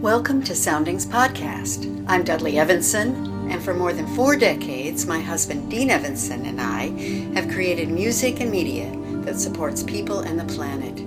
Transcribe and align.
Welcome 0.00 0.44
to 0.44 0.54
Soundings 0.54 1.04
Podcast. 1.04 2.04
I'm 2.06 2.22
Dudley 2.22 2.56
Evanson, 2.56 3.50
and 3.50 3.60
for 3.60 3.74
more 3.74 3.92
than 3.92 4.06
four 4.14 4.36
decades, 4.36 5.06
my 5.06 5.18
husband 5.18 5.72
Dean 5.72 5.90
Evanson 5.90 6.46
and 6.46 6.60
I 6.60 6.90
have 7.34 7.52
created 7.52 7.88
music 7.88 8.40
and 8.40 8.48
media 8.48 8.92
that 9.24 9.40
supports 9.40 9.82
people 9.82 10.20
and 10.20 10.38
the 10.38 10.54
planet. 10.54 11.00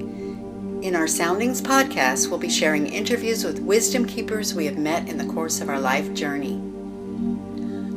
In 0.83 0.93
our 0.93 1.07
Soundings 1.07 1.61
Podcast, 1.61 2.29
we'll 2.29 2.37
be 2.37 2.49
sharing 2.49 2.85
interviews 2.85 3.45
with 3.45 3.61
wisdom 3.61 4.05
keepers 4.05 4.53
we 4.53 4.65
have 4.65 4.77
met 4.77 5.07
in 5.07 5.17
the 5.17 5.33
course 5.33 5.61
of 5.61 5.69
our 5.69 5.79
life 5.79 6.13
journey. 6.13 6.59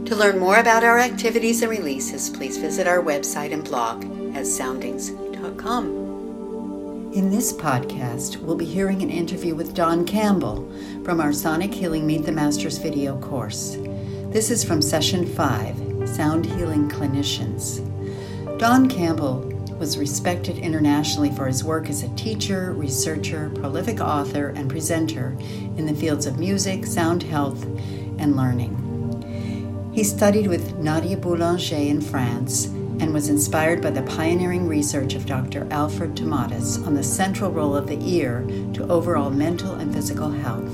To 0.05 0.15
learn 0.15 0.39
more 0.39 0.59
about 0.59 0.85
our 0.85 1.01
activities 1.01 1.63
and 1.63 1.73
releases, 1.73 2.31
please 2.31 2.57
visit 2.57 2.87
our 2.87 3.03
website 3.03 3.53
and 3.53 3.65
blog 3.65 4.05
at 4.37 4.47
soundings.com. 4.47 6.04
In 7.15 7.31
this 7.31 7.53
podcast, 7.53 8.39
we'll 8.39 8.57
be 8.57 8.65
hearing 8.65 9.01
an 9.01 9.09
interview 9.09 9.55
with 9.55 9.73
Don 9.73 10.05
Campbell 10.05 10.69
from 11.05 11.21
our 11.21 11.33
Sonic 11.33 11.73
Healing 11.73 12.05
Meet 12.05 12.27
the 12.27 12.33
Masters 12.33 12.77
video 12.77 13.17
course. 13.21 13.77
This 14.33 14.51
is 14.51 14.65
from 14.65 14.83
session 14.83 15.25
5 15.25 16.09
Sound 16.09 16.45
Healing 16.45 16.89
Clinicians. 16.89 17.79
Don 18.59 18.89
Campbell 18.89 19.43
was 19.79 19.97
respected 19.97 20.59
internationally 20.59 21.31
for 21.31 21.47
his 21.47 21.63
work 21.63 21.89
as 21.89 22.03
a 22.03 22.13
teacher, 22.17 22.73
researcher, 22.73 23.49
prolific 23.51 24.01
author, 24.01 24.49
and 24.49 24.69
presenter 24.69 25.37
in 25.77 25.87
the 25.87 25.95
fields 25.95 26.27
of 26.27 26.41
music, 26.41 26.85
sound 26.85 27.23
health, 27.23 27.63
and 28.19 28.35
learning. 28.35 29.93
He 29.95 30.03
studied 30.03 30.49
with 30.49 30.79
Nadia 30.79 31.17
Boulanger 31.17 31.77
in 31.77 32.01
France 32.01 32.74
and 33.01 33.13
was 33.13 33.29
inspired 33.29 33.83
by 33.83 33.91
the 33.91 34.03
pioneering 34.03 34.69
research 34.69 35.15
of 35.15 35.27
Dr. 35.27 35.67
Alfred 35.71 36.17
Tomatis 36.17 36.79
on 36.87 36.95
the 36.95 37.03
central 37.03 37.51
role 37.51 37.77
of 37.77 37.87
the 37.87 37.99
ear 38.01 38.47
to 38.75 38.89
overall 38.89 39.31
mental 39.31 39.75
and 39.75 39.93
physical 39.93 40.31
health. 40.31 40.73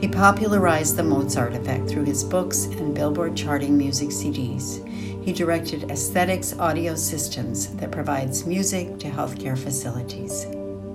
He 0.00 0.08
popularized 0.08 0.96
the 0.96 1.02
Mozart 1.02 1.54
effect 1.54 1.88
through 1.88 2.04
his 2.04 2.24
books 2.24 2.64
and 2.64 2.94
Billboard 2.94 3.36
charting 3.36 3.78
music 3.78 4.08
CDs. 4.08 4.86
He 5.24 5.32
directed 5.32 5.90
Aesthetics 5.90 6.58
Audio 6.58 6.96
Systems 6.96 7.68
that 7.76 7.92
provides 7.92 8.44
music 8.44 8.98
to 8.98 9.08
healthcare 9.08 9.56
facilities. 9.56 10.44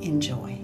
Enjoy. 0.02 0.58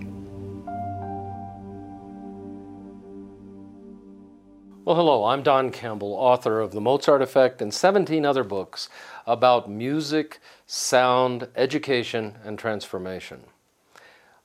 Well, 4.85 4.97
hello, 4.97 5.23
I'm 5.23 5.43
Don 5.43 5.69
Campbell, 5.71 6.11
author 6.11 6.59
of 6.59 6.71
The 6.71 6.81
Mozart 6.81 7.21
Effect 7.21 7.61
and 7.61 7.73
17 7.73 8.25
other 8.25 8.43
books 8.43 8.89
about 9.25 9.69
music, 9.69 10.39
sound, 10.65 11.47
education, 11.55 12.35
and 12.43 12.57
transformation. 12.59 13.41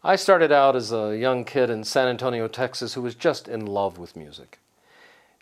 I 0.02 0.16
started 0.16 0.52
out 0.52 0.76
as 0.76 0.92
a 0.92 1.16
young 1.16 1.44
kid 1.44 1.70
in 1.70 1.82
San 1.84 2.08
Antonio, 2.08 2.46
Texas, 2.46 2.94
who 2.94 3.02
was 3.02 3.14
just 3.14 3.48
in 3.48 3.66
love 3.66 3.98
with 3.98 4.16
music. 4.16 4.58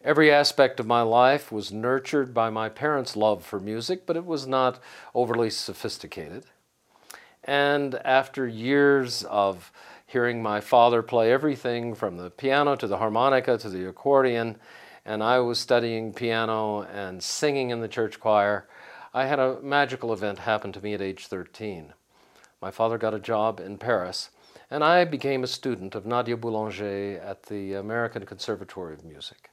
Every 0.02 0.30
aspect 0.30 0.80
of 0.80 0.86
my 0.86 1.02
life 1.02 1.50
was 1.50 1.72
nurtured 1.72 2.32
by 2.32 2.48
my 2.48 2.68
parents' 2.68 3.16
love 3.16 3.44
for 3.44 3.60
music, 3.60 4.06
but 4.06 4.16
it 4.16 4.24
was 4.24 4.46
not 4.46 4.78
overly 5.14 5.50
sophisticated. 5.50 6.44
And 7.44 7.96
after 7.96 8.46
years 8.46 9.24
of 9.24 9.72
hearing 10.06 10.42
my 10.42 10.60
father 10.60 11.02
play 11.02 11.32
everything 11.32 11.94
from 11.94 12.16
the 12.16 12.30
piano 12.30 12.76
to 12.76 12.86
the 12.86 12.98
harmonica 12.98 13.58
to 13.58 13.68
the 13.68 13.88
accordion, 13.88 14.56
and 15.04 15.22
I 15.22 15.40
was 15.40 15.58
studying 15.58 16.12
piano 16.12 16.82
and 16.82 17.22
singing 17.22 17.70
in 17.70 17.80
the 17.80 17.88
church 17.88 18.18
choir, 18.20 18.66
I 19.16 19.24
had 19.24 19.38
a 19.38 19.58
magical 19.62 20.12
event 20.12 20.40
happen 20.40 20.72
to 20.72 20.82
me 20.82 20.92
at 20.92 21.00
age 21.00 21.26
13. 21.26 21.94
My 22.60 22.70
father 22.70 22.98
got 22.98 23.14
a 23.14 23.18
job 23.18 23.60
in 23.60 23.78
Paris, 23.78 24.28
and 24.70 24.84
I 24.84 25.06
became 25.06 25.42
a 25.42 25.46
student 25.46 25.94
of 25.94 26.04
Nadia 26.04 26.36
Boulanger 26.36 27.18
at 27.24 27.44
the 27.44 27.72
American 27.72 28.26
Conservatory 28.26 28.92
of 28.92 29.06
Music. 29.06 29.48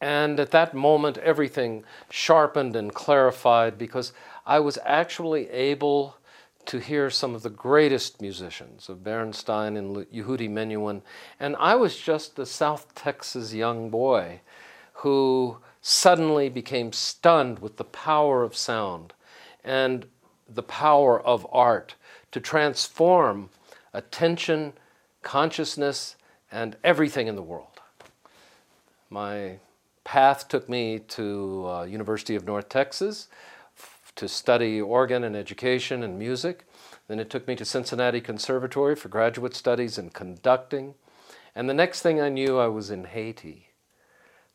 And 0.00 0.40
at 0.40 0.52
that 0.52 0.72
moment, 0.72 1.18
everything 1.18 1.84
sharpened 2.08 2.74
and 2.74 2.94
clarified 2.94 3.76
because 3.76 4.14
I 4.46 4.60
was 4.60 4.78
actually 4.86 5.50
able 5.50 6.16
to 6.64 6.78
hear 6.78 7.10
some 7.10 7.34
of 7.34 7.42
the 7.42 7.50
greatest 7.50 8.22
musicians 8.22 8.88
of 8.88 9.04
Bernstein 9.04 9.76
and 9.76 9.96
Yehudi 10.06 10.48
Menuhin. 10.48 11.02
And 11.38 11.56
I 11.56 11.74
was 11.74 11.98
just 11.98 12.38
a 12.38 12.46
South 12.46 12.94
Texas 12.94 13.52
young 13.52 13.90
boy 13.90 14.40
who 14.94 15.58
suddenly 15.82 16.48
became 16.48 16.92
stunned 16.92 17.58
with 17.58 17.76
the 17.76 17.84
power 17.84 18.44
of 18.44 18.56
sound 18.56 19.12
and 19.64 20.06
the 20.48 20.62
power 20.62 21.20
of 21.20 21.46
art 21.50 21.96
to 22.30 22.40
transform 22.40 23.50
attention, 23.92 24.72
consciousness, 25.22 26.14
and 26.52 26.76
everything 26.84 27.26
in 27.26 27.34
the 27.34 27.42
world. 27.42 27.80
My 29.10 29.58
path 30.04 30.48
took 30.48 30.68
me 30.68 31.00
to 31.00 31.66
uh, 31.68 31.82
University 31.82 32.36
of 32.36 32.46
North 32.46 32.68
Texas 32.68 33.28
to 34.14 34.28
study 34.28 34.80
organ 34.80 35.24
and 35.24 35.34
education 35.34 36.02
and 36.02 36.18
music. 36.18 36.64
Then 37.08 37.18
it 37.18 37.28
took 37.28 37.48
me 37.48 37.56
to 37.56 37.64
Cincinnati 37.64 38.20
Conservatory 38.20 38.94
for 38.94 39.08
graduate 39.08 39.54
studies 39.54 39.98
in 39.98 40.10
conducting. 40.10 40.94
And 41.54 41.68
the 41.68 41.74
next 41.74 42.02
thing 42.02 42.20
I 42.20 42.28
knew, 42.28 42.58
I 42.58 42.68
was 42.68 42.90
in 42.90 43.04
Haiti 43.04 43.71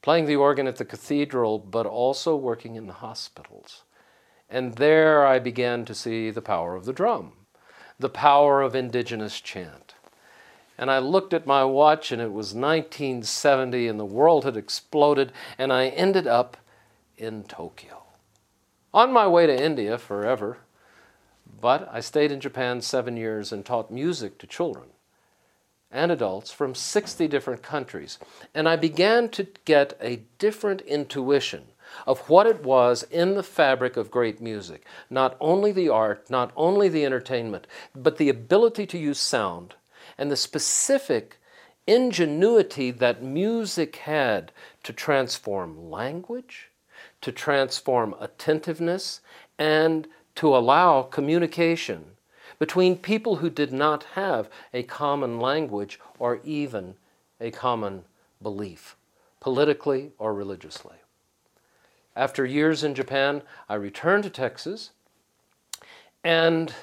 playing 0.07 0.25
the 0.25 0.37
organ 0.37 0.67
at 0.67 0.77
the 0.77 0.85
cathedral, 0.85 1.59
but 1.59 1.85
also 1.85 2.33
working 2.33 2.75
in 2.75 2.87
the 2.87 2.93
hospitals. 2.93 3.83
And 4.49 4.75
there 4.75 5.27
I 5.27 5.37
began 5.37 5.83
to 5.83 5.93
see 5.93 6.31
the 6.31 6.41
power 6.41 6.75
of 6.77 6.85
the 6.85 6.93
drum, 6.93 7.33
the 7.99 8.07
power 8.07 8.61
of 8.61 8.73
indigenous 8.73 9.41
chant. 9.41 9.95
And 10.77 10.89
I 10.89 10.99
looked 10.99 11.33
at 11.33 11.45
my 11.45 11.65
watch 11.65 12.13
and 12.13 12.21
it 12.21 12.31
was 12.31 12.53
1970 12.53 13.89
and 13.89 13.99
the 13.99 14.05
world 14.05 14.45
had 14.45 14.55
exploded, 14.55 15.33
and 15.57 15.73
I 15.73 15.87
ended 15.87 16.25
up 16.25 16.55
in 17.17 17.43
Tokyo. 17.43 18.03
On 18.93 19.11
my 19.11 19.27
way 19.27 19.45
to 19.45 19.61
India 19.61 19.97
forever, 19.97 20.59
but 21.59 21.85
I 21.91 21.99
stayed 21.99 22.31
in 22.31 22.39
Japan 22.39 22.79
seven 22.79 23.17
years 23.17 23.51
and 23.51 23.65
taught 23.65 23.91
music 23.91 24.37
to 24.37 24.47
children 24.47 24.87
and 25.91 26.11
adults 26.11 26.51
from 26.51 26.75
60 26.75 27.27
different 27.27 27.63
countries. 27.63 28.19
And 28.53 28.67
I 28.67 28.75
began 28.75 29.29
to 29.29 29.47
get 29.65 29.97
a 30.01 30.23
different 30.37 30.81
intuition 30.81 31.67
of 32.05 32.29
what 32.29 32.47
it 32.47 32.63
was 32.63 33.03
in 33.03 33.35
the 33.35 33.43
fabric 33.43 33.95
of 33.95 34.11
great 34.11 34.41
music. 34.41 34.85
Not 35.09 35.37
only 35.39 35.71
the 35.71 35.89
art, 35.89 36.29
not 36.29 36.51
only 36.55 36.89
the 36.89 37.05
entertainment, 37.05 37.67
but 37.95 38.17
the 38.17 38.29
ability 38.29 38.85
to 38.87 38.97
use 38.97 39.19
sound 39.19 39.75
and 40.17 40.29
the 40.29 40.35
specific 40.35 41.37
ingenuity 41.85 42.91
that 42.91 43.23
music 43.23 43.97
had 43.97 44.51
to 44.83 44.91
transform 44.91 45.89
language, 45.89 46.69
to 47.21 47.31
transform 47.31 48.13
attentiveness, 48.19 49.21
and 49.57 50.07
to 50.35 50.55
allow 50.55 51.01
communication 51.01 52.16
between 52.59 52.97
people 52.97 53.37
who 53.37 53.49
did 53.49 53.71
not 53.71 54.03
have 54.15 54.49
a 54.73 54.83
common 54.83 55.39
language 55.39 55.99
or 56.19 56.39
even 56.43 56.95
a 57.39 57.51
common 57.51 58.03
belief, 58.41 58.95
politically 59.39 60.11
or 60.17 60.33
religiously. 60.33 60.97
After 62.15 62.45
years 62.45 62.83
in 62.83 62.95
Japan, 62.95 63.43
I 63.69 63.75
returned 63.75 64.23
to 64.23 64.29
Texas 64.29 64.91
and 66.23 66.73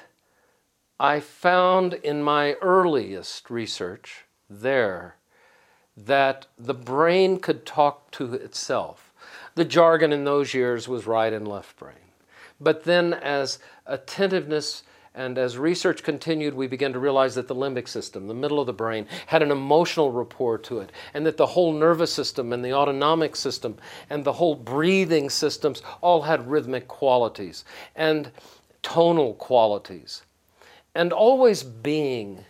I 0.99 1.19
found 1.19 1.93
in 1.93 2.23
my 2.23 2.53
earliest 2.61 3.49
research 3.49 4.23
there 4.49 5.17
that 5.97 6.47
the 6.57 6.73
brain 6.73 7.39
could 7.39 7.65
talk 7.65 8.11
to 8.11 8.33
itself. 8.33 9.13
The 9.55 9.65
jargon 9.65 10.13
in 10.13 10.23
those 10.23 10.53
years 10.53 10.87
was 10.87 11.05
right 11.05 11.33
and 11.33 11.47
left 11.47 11.77
brain. 11.77 11.95
But 12.59 12.85
then, 12.85 13.13
as 13.13 13.59
attentiveness 13.85 14.83
and 15.15 15.37
as 15.37 15.57
research 15.57 16.03
continued, 16.03 16.53
we 16.53 16.67
began 16.67 16.91
to 16.91 16.99
realize 16.99 17.35
that 17.35 17.47
the 17.47 17.55
limbic 17.55 17.87
system, 17.87 18.27
the 18.27 18.33
middle 18.33 18.59
of 18.59 18.67
the 18.67 18.73
brain, 18.73 19.07
had 19.27 19.41
an 19.41 19.49
emotional 19.49 20.11
rapport 20.11 20.57
to 20.57 20.79
it, 20.79 20.91
and 21.13 21.25
that 21.25 21.37
the 21.37 21.45
whole 21.45 21.71
nervous 21.71 22.11
system 22.11 22.51
and 22.51 22.63
the 22.63 22.73
autonomic 22.73 23.37
system 23.37 23.77
and 24.09 24.25
the 24.25 24.33
whole 24.33 24.55
breathing 24.55 25.29
systems 25.29 25.81
all 26.01 26.23
had 26.23 26.51
rhythmic 26.51 26.89
qualities 26.89 27.63
and 27.95 28.29
tonal 28.81 29.33
qualities. 29.35 30.23
And 30.93 31.13
always 31.13 31.63
being 31.63 32.43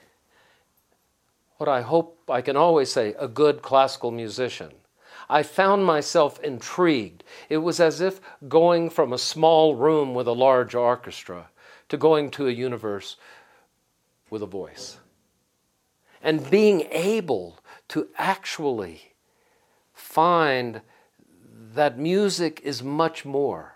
what 1.57 1.69
I 1.69 1.81
hope 1.81 2.19
I 2.27 2.41
can 2.41 2.57
always 2.57 2.91
say 2.91 3.13
a 3.19 3.27
good 3.27 3.61
classical 3.61 4.09
musician. 4.09 4.71
I 5.29 5.43
found 5.43 5.85
myself 5.85 6.39
intrigued. 6.39 7.23
It 7.47 7.57
was 7.57 7.79
as 7.79 8.01
if 8.01 8.19
going 8.47 8.89
from 8.89 9.13
a 9.13 9.17
small 9.17 9.75
room 9.75 10.13
with 10.13 10.27
a 10.27 10.33
large 10.33 10.75
orchestra 10.75 11.49
to 11.95 12.01
going 12.01 12.29
to 12.31 12.47
a 12.47 12.51
universe 12.51 13.15
with 14.29 14.41
a 14.41 14.45
voice. 14.45 14.97
And 16.21 16.49
being 16.49 16.87
able 16.91 17.59
to 17.89 18.09
actually 18.17 19.13
find 19.93 20.81
that 21.73 21.97
music 21.97 22.59
is 22.63 22.83
much 22.83 23.23
more 23.25 23.75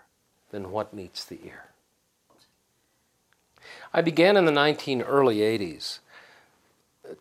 than 0.50 0.70
what 0.70 0.92
meets 0.92 1.24
the 1.24 1.40
ear. 1.44 1.70
I 3.92 4.02
began 4.02 4.36
in 4.36 4.44
the 4.44 4.52
19 4.52 5.02
early 5.02 5.38
80s 5.38 6.00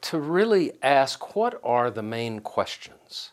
to 0.01 0.19
really 0.19 0.73
ask 0.83 1.35
what 1.35 1.59
are 1.63 1.89
the 1.89 2.03
main 2.03 2.41
questions 2.41 3.31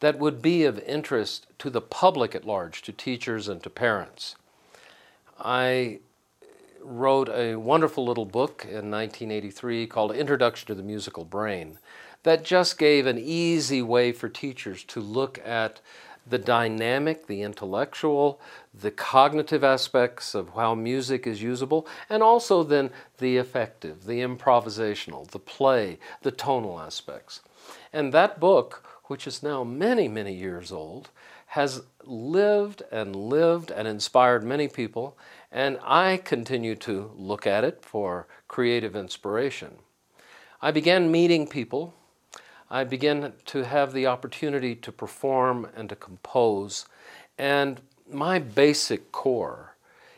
that 0.00 0.18
would 0.18 0.42
be 0.42 0.64
of 0.64 0.80
interest 0.80 1.46
to 1.58 1.70
the 1.70 1.80
public 1.80 2.34
at 2.34 2.44
large, 2.44 2.82
to 2.82 2.92
teachers 2.92 3.48
and 3.48 3.62
to 3.62 3.70
parents. 3.70 4.34
I 5.38 6.00
wrote 6.82 7.28
a 7.28 7.56
wonderful 7.56 8.04
little 8.04 8.24
book 8.24 8.64
in 8.64 8.90
1983 8.90 9.86
called 9.86 10.14
Introduction 10.14 10.66
to 10.66 10.74
the 10.74 10.82
Musical 10.82 11.24
Brain 11.24 11.78
that 12.22 12.44
just 12.44 12.78
gave 12.78 13.06
an 13.06 13.18
easy 13.18 13.82
way 13.82 14.12
for 14.12 14.28
teachers 14.28 14.84
to 14.84 15.00
look 15.00 15.40
at 15.44 15.80
the 16.26 16.38
dynamic, 16.38 17.26
the 17.26 17.42
intellectual, 17.42 18.40
the 18.72 18.92
cognitive 18.92 19.64
aspects 19.64 20.34
of 20.34 20.50
how 20.54 20.74
music 20.74 21.26
is 21.26 21.42
usable, 21.42 21.86
and 22.08 22.22
also 22.22 22.62
then 22.62 22.90
the 23.18 23.36
affective, 23.36 24.04
the 24.04 24.20
improvisational, 24.20 25.28
the 25.28 25.38
play, 25.40 25.98
the 26.22 26.30
tonal 26.30 26.78
aspects. 26.78 27.40
And 27.92 28.14
that 28.14 28.38
book, 28.38 28.86
which 29.06 29.26
is 29.26 29.42
now 29.42 29.64
many, 29.64 30.06
many 30.06 30.32
years 30.32 30.70
old, 30.70 31.10
has 31.46 31.82
lived 32.04 32.82
and 32.90 33.14
lived 33.14 33.70
and 33.70 33.86
inspired 33.88 34.44
many 34.44 34.68
people, 34.68 35.18
and 35.52 35.78
I 35.84 36.16
continue 36.16 36.74
to 36.76 37.12
look 37.14 37.46
at 37.46 37.62
it 37.62 37.84
for 37.84 38.26
creative 38.48 38.96
inspiration. 38.96 39.76
I 40.60 40.70
began 40.70 41.12
meeting 41.12 41.46
people 41.46 41.94
I 42.72 42.84
began 42.84 43.34
to 43.44 43.64
have 43.66 43.92
the 43.92 44.06
opportunity 44.06 44.74
to 44.76 44.90
perform 44.90 45.68
and 45.76 45.90
to 45.90 45.94
compose. 45.94 46.86
And 47.36 47.82
my 48.10 48.38
basic 48.38 49.12
core 49.12 49.76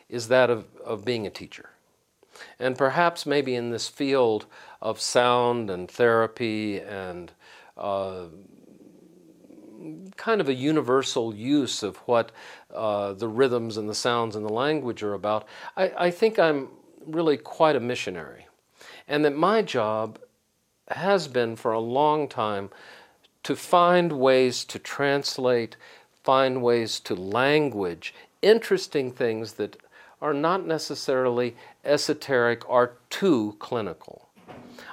is 0.09 0.29
that 0.29 0.51
of, 0.51 0.67
of 0.85 1.05
being 1.05 1.27
a 1.27 1.31
teacher. 1.31 1.71
And 2.61 2.79
perhaps 2.79 3.27
maybe 3.27 3.57
in 3.57 3.71
this 3.71 3.89
field 3.89 4.47
of 4.81 5.01
sound 5.01 5.69
and 5.69 5.91
therapy 5.91 6.81
and 6.81 7.33
uh, 7.77 8.27
kind 10.17 10.41
of 10.41 10.49
a 10.49 10.55
universal 10.55 11.35
use 11.35 11.83
of 11.83 11.97
what 11.99 12.33
uh, 12.75 13.13
the 13.13 13.29
rhythms 13.29 13.77
and 13.77 13.89
the 13.89 13.95
sounds 13.95 14.37
and 14.37 14.45
the 14.45 14.53
language 14.53 15.03
are 15.03 15.15
about, 15.15 15.47
I, 15.77 15.93
I 15.97 16.11
think 16.11 16.39
I'm 16.39 16.69
really 17.07 17.37
quite 17.37 17.77
a 17.77 17.81
missionary. 17.81 18.47
And 19.07 19.25
that 19.25 19.37
my 19.37 19.63
job 19.63 20.19
has 20.89 21.29
been 21.29 21.57
for 21.57 21.73
a 21.73 21.81
long 21.81 22.29
time 22.29 22.71
to 23.43 23.55
find 23.55 24.13
ways 24.13 24.65
to 24.65 24.79
translate, 24.79 25.77
find 26.23 26.63
ways 26.63 27.01
to 27.01 27.15
language 27.15 28.15
interesting 28.43 29.11
things 29.11 29.55
that 29.55 29.77
are 30.21 30.35
not 30.35 30.67
necessarily 30.67 31.57
esoteric 31.85 32.69
or 32.69 32.97
too 33.11 33.57
clinical. 33.59 34.29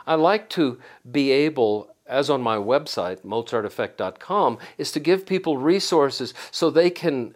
I 0.08 0.16
like 0.16 0.50
to 0.50 0.80
be 1.10 1.32
able, 1.32 1.94
as 2.12 2.30
on 2.30 2.42
my 2.42 2.58
website, 2.58 3.22
mozarteffect.com, 3.22 4.60
is 4.78 4.92
to 4.92 5.00
give 5.00 5.26
people 5.26 5.58
resources 5.58 6.34
so 6.52 6.70
they 6.70 6.90
can 6.90 7.34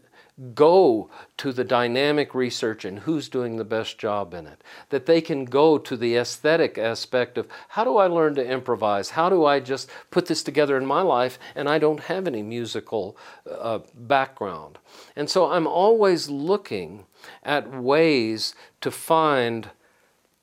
go 0.54 1.10
to 1.38 1.54
the 1.54 1.64
dynamic 1.64 2.36
research 2.36 2.84
and 2.84 3.00
who's 3.00 3.30
doing 3.30 3.56
the 3.56 3.64
best 3.64 3.98
job 3.98 4.34
in 4.34 4.46
it. 4.46 4.62
That 4.90 5.06
they 5.06 5.22
can 5.22 5.46
go 5.46 5.78
to 5.78 5.96
the 5.96 6.18
aesthetic 6.18 6.78
aspect 6.78 7.38
of 7.38 7.48
how 7.70 7.86
do 7.86 7.96
I 7.98 8.08
learn 8.08 8.36
to 8.36 8.46
improvise? 8.46 9.12
How 9.12 9.30
do 9.30 9.46
I 9.46 9.62
just 9.62 9.90
put 10.12 10.26
this 10.26 10.44
together 10.44 10.78
in 10.78 10.86
my 10.86 11.02
life 11.02 11.40
and 11.56 11.70
I 11.70 11.80
don't 11.80 12.02
have 12.02 12.28
any 12.28 12.44
musical 12.44 13.18
uh, 13.50 13.80
background? 13.94 14.78
And 15.16 15.30
so 15.30 15.52
I'm 15.52 15.68
always 15.68 16.30
looking 16.30 17.06
at 17.42 17.72
ways 17.72 18.56
to 18.82 18.92
find 18.92 19.70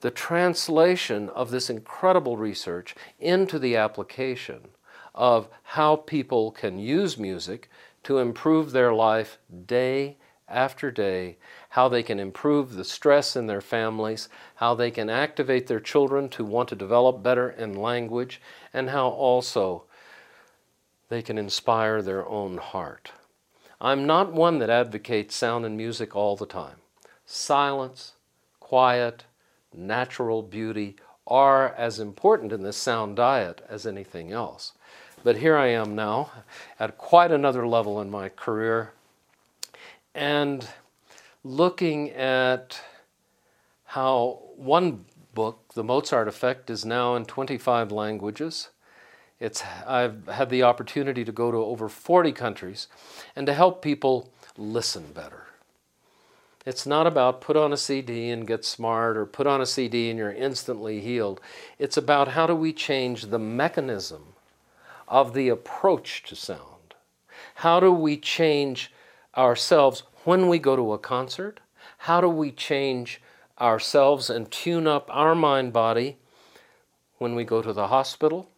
the 0.03 0.11
translation 0.11 1.29
of 1.31 1.51
this 1.51 1.71
incredible 1.71 2.37
research 2.37 2.95
into 3.21 3.59
the 3.59 3.77
application 3.77 4.69
of 5.15 5.49
how 5.63 5.95
people 5.95 6.51
can 6.51 6.79
use 6.79 7.17
music 7.17 7.71
to 8.03 8.19
improve 8.19 8.73
their 8.73 8.93
life 8.93 9.39
day 9.67 10.17
after 10.49 10.91
day, 10.91 11.37
how 11.71 11.89
they 11.89 12.03
can 12.03 12.19
improve 12.19 12.75
the 12.75 12.85
stress 12.85 13.37
in 13.37 13.47
their 13.47 13.61
families, 13.61 14.29
how 14.57 14.75
they 14.75 14.91
can 14.91 15.09
activate 15.09 15.69
their 15.69 15.81
children 15.81 16.29
to 16.29 16.45
want 16.45 16.69
to 16.69 16.75
develop 16.75 17.23
better 17.23 17.51
in 17.51 17.73
language, 17.73 18.41
and 18.75 18.91
how 18.91 19.09
also 19.09 19.85
they 21.11 21.23
can 21.23 21.39
inspire 21.39 22.03
their 22.03 22.27
own 22.27 22.59
heart. 22.59 23.13
I'm 23.81 24.05
not 24.05 24.33
one 24.33 24.59
that 24.59 24.69
advocates 24.69 25.37
sound 25.37 25.65
and 25.65 25.77
music 25.77 26.17
all 26.17 26.37
the 26.37 26.45
time. 26.45 26.79
Silence, 27.25 28.15
quiet, 28.59 29.25
natural 29.75 30.43
beauty 30.43 30.97
are 31.27 31.73
as 31.75 32.01
important 32.01 32.53
in 32.53 32.63
this 32.63 32.77
sound 32.77 33.17
diet 33.17 33.65
as 33.69 33.87
anything 33.87 34.33
else. 34.33 34.73
But 35.25 35.37
here 35.37 35.57
I 35.57 35.69
am 35.69 35.95
now 35.95 36.31
at 36.81 36.99
quite 36.99 37.31
another 37.31 37.67
level 37.67 38.01
in 38.01 38.11
my 38.11 38.29
career 38.29 38.93
and 40.15 40.69
looking 41.45 42.11
at 42.11 42.81
how 43.85 44.41
one 44.57 45.05
book, 45.35 45.73
The 45.75 45.85
Mozart 45.85 46.29
Effect, 46.29 46.71
is 46.71 46.85
now 46.85 47.15
in 47.15 47.25
25 47.25 47.93
languages. 47.93 48.71
It's, 49.41 49.63
I've 49.87 50.27
had 50.29 50.51
the 50.51 50.63
opportunity 50.63 51.25
to 51.25 51.33
go 51.33 51.51
to 51.51 51.59
over 51.59 51.89
40 51.89 52.33
countries 52.33 52.89
and 53.35 53.47
to 53.47 53.55
help 53.55 53.83
people 53.83 54.31
listen 54.57 55.13
better. 55.13 55.47
It's 56.65 56.87
not 56.87 57.09
about 57.09 57.41
put 57.41 57.57
on 57.57 57.73
a 57.73 57.77
CD 57.77 58.31
and 58.31 58.47
get 58.47 58.65
smart 58.65 59.17
or 59.17 59.27
put 59.27 59.49
on 59.49 59.61
a 59.61 59.67
CD 59.67 60.11
and 60.11 60.19
you're 60.19 60.33
instantly 60.33 61.01
healed. 61.01 61.41
It's 61.79 61.97
about 61.97 62.29
how 62.29 62.47
do 62.47 62.55
we 62.55 62.73
change 62.73 63.23
the 63.23 63.39
mechanism 63.39 64.35
of 65.09 65.35
the 65.35 65.49
approach 65.49 66.23
to 66.25 66.37
sound. 66.37 66.95
How 67.57 67.81
do 67.81 67.93
we 67.93 68.17
change 68.17 68.93
ourselves 69.37 70.05
when 70.25 70.49
we 70.49 70.61
go 70.61 70.77
to 70.77 70.93
a 70.93 70.99
concert? 70.99 71.59
How 71.99 72.21
do 72.21 72.29
we 72.29 72.53
change 72.53 73.21
ourselves 73.61 74.31
and 74.31 74.51
tune 74.51 74.87
up 74.87 75.09
our 75.11 75.35
mind 75.35 75.73
body 75.73 76.17
when 77.19 77.35
we 77.35 77.45
go 77.45 77.61
to 77.61 77.73
the 77.73 77.89
hospital? 77.89 78.49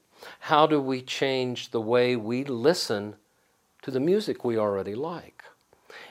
How 0.41 0.67
do 0.67 0.81
we 0.81 1.00
change 1.00 1.71
the 1.71 1.81
way 1.81 2.17
we 2.17 2.45
listen 2.45 3.17
to 3.83 3.91
the 3.91 4.00
music 4.00 4.45
we 4.45 4.59
already 4.59 4.95
like? 4.95 5.44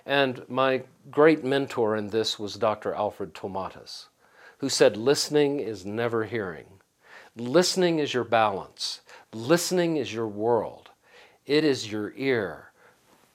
And 0.05 0.43
my 0.49 0.83
great 1.09 1.43
mentor 1.43 1.95
in 1.95 2.09
this 2.09 2.37
was 2.37 2.55
Dr. 2.55 2.93
Alfred 2.93 3.33
Tomatis, 3.33 4.07
who 4.57 4.69
said, 4.69 4.97
Listening 4.97 5.59
is 5.59 5.85
never 5.85 6.25
hearing. 6.25 6.65
Listening 7.35 7.99
is 7.99 8.13
your 8.13 8.25
balance. 8.25 9.01
Listening 9.33 9.97
is 9.97 10.13
your 10.13 10.27
world, 10.27 10.91
it 11.45 11.63
is 11.63 11.91
your 11.91 12.13
ear, 12.15 12.71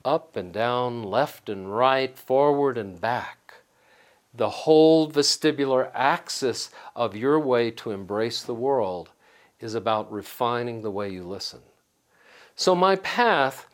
up 0.05 0.37
and 0.37 0.53
down, 0.53 1.03
left 1.03 1.49
and 1.49 1.75
right, 1.75 2.17
forward 2.17 2.79
and 2.79 3.01
back. 3.01 3.55
The 4.33 4.51
whole 4.51 5.11
vestibular 5.11 5.91
axis 5.95 6.71
of 6.95 7.17
your 7.17 7.41
way 7.41 7.71
to 7.73 7.91
embrace 7.91 8.43
the 8.43 8.55
world 8.55 9.11
is 9.59 9.75
about 9.75 10.13
refining 10.13 10.83
the 10.83 10.91
way 10.91 11.09
you 11.09 11.25
listen. 11.25 11.61
So, 12.55 12.75
my 12.75 12.97
path 12.97 13.67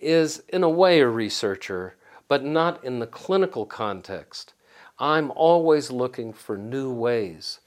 is, 0.00 0.42
in 0.48 0.62
a 0.62 0.68
way, 0.68 1.00
a 1.00 1.08
researcher, 1.08 1.96
but 2.28 2.44
not 2.44 2.82
in 2.84 2.98
the 2.98 3.06
clinical 3.06 3.66
context. 3.66 4.54
I'm 4.98 5.30
always 5.32 5.90
looking 5.90 6.32
for 6.32 6.56
new 6.56 6.92
ways 6.92 7.60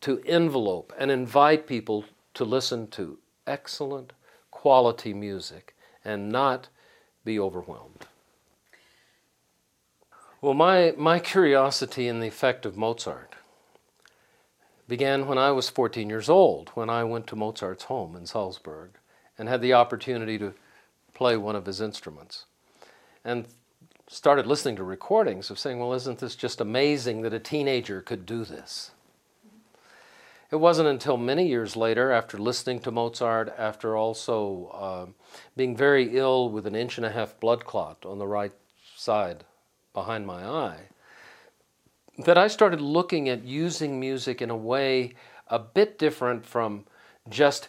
to 0.00 0.22
envelope 0.24 0.92
and 0.98 1.10
invite 1.10 1.66
people 1.66 2.04
to 2.34 2.44
listen 2.44 2.86
to 2.88 3.18
excellent 3.46 4.12
quality 4.50 5.12
music 5.12 5.76
and 6.04 6.30
not 6.30 6.68
be 7.24 7.38
overwhelmed. 7.38 8.06
Well, 10.40 10.54
my, 10.54 10.94
my 10.96 11.18
curiosity 11.18 12.08
in 12.08 12.20
the 12.20 12.28
effect 12.28 12.64
of 12.64 12.76
Mozart 12.76 13.34
began 14.88 15.26
when 15.26 15.36
I 15.36 15.50
was 15.52 15.68
14 15.68 16.08
years 16.08 16.30
old, 16.30 16.70
when 16.70 16.88
I 16.88 17.04
went 17.04 17.26
to 17.28 17.36
Mozart's 17.36 17.84
home 17.84 18.16
in 18.16 18.26
Salzburg 18.26 18.92
and 19.38 19.48
had 19.48 19.60
the 19.60 19.74
opportunity 19.74 20.38
to 20.38 20.54
play 21.12 21.36
one 21.36 21.56
of 21.56 21.66
his 21.66 21.80
instruments. 21.80 22.46
And 23.24 23.46
started 24.12 24.44
listening 24.44 24.74
to 24.74 24.82
recordings 24.82 25.50
of 25.50 25.58
saying, 25.58 25.78
well, 25.78 25.92
isn't 25.92 26.18
this 26.18 26.34
just 26.34 26.60
amazing 26.60 27.22
that 27.22 27.32
a 27.32 27.38
teenager 27.38 28.00
could 28.00 28.26
do 28.26 28.44
this? 28.44 28.90
It 30.50 30.56
wasn't 30.56 30.88
until 30.88 31.16
many 31.16 31.46
years 31.46 31.76
later, 31.76 32.10
after 32.10 32.36
listening 32.36 32.80
to 32.80 32.90
Mozart, 32.90 33.54
after 33.56 33.96
also 33.96 34.66
uh, 34.74 35.06
being 35.56 35.76
very 35.76 36.18
ill 36.18 36.50
with 36.50 36.66
an 36.66 36.74
inch 36.74 36.96
and 36.96 37.06
a 37.06 37.10
half 37.10 37.38
blood 37.38 37.64
clot 37.64 38.04
on 38.04 38.18
the 38.18 38.26
right 38.26 38.52
side 38.96 39.44
behind 39.94 40.26
my 40.26 40.44
eye, 40.44 40.80
that 42.18 42.36
I 42.36 42.48
started 42.48 42.80
looking 42.80 43.28
at 43.28 43.44
using 43.44 44.00
music 44.00 44.42
in 44.42 44.50
a 44.50 44.56
way 44.56 45.14
a 45.46 45.60
bit 45.60 46.00
different 46.00 46.44
from 46.44 46.84
just 47.28 47.68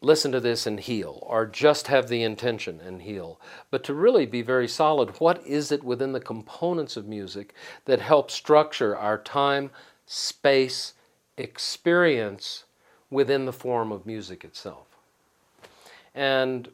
listen 0.00 0.32
to 0.32 0.40
this 0.40 0.66
and 0.66 0.80
heal, 0.80 1.18
or 1.22 1.46
just 1.46 1.88
have 1.88 2.08
the 2.08 2.22
intention 2.22 2.80
and 2.80 3.02
heal, 3.02 3.40
but 3.70 3.82
to 3.84 3.94
really 3.94 4.26
be 4.26 4.42
very 4.42 4.68
solid. 4.68 5.10
What 5.20 5.44
is 5.46 5.72
it 5.72 5.82
within 5.82 6.12
the 6.12 6.20
components 6.20 6.96
of 6.96 7.08
music 7.08 7.54
that 7.84 8.00
help 8.00 8.30
structure 8.30 8.96
our 8.96 9.18
time, 9.18 9.70
space, 10.06 10.94
experience 11.38 12.64
within 13.10 13.46
the 13.46 13.52
form 13.52 13.92
of 13.92 14.06
music 14.06 14.44
itself. 14.44 14.86
And 16.14 16.68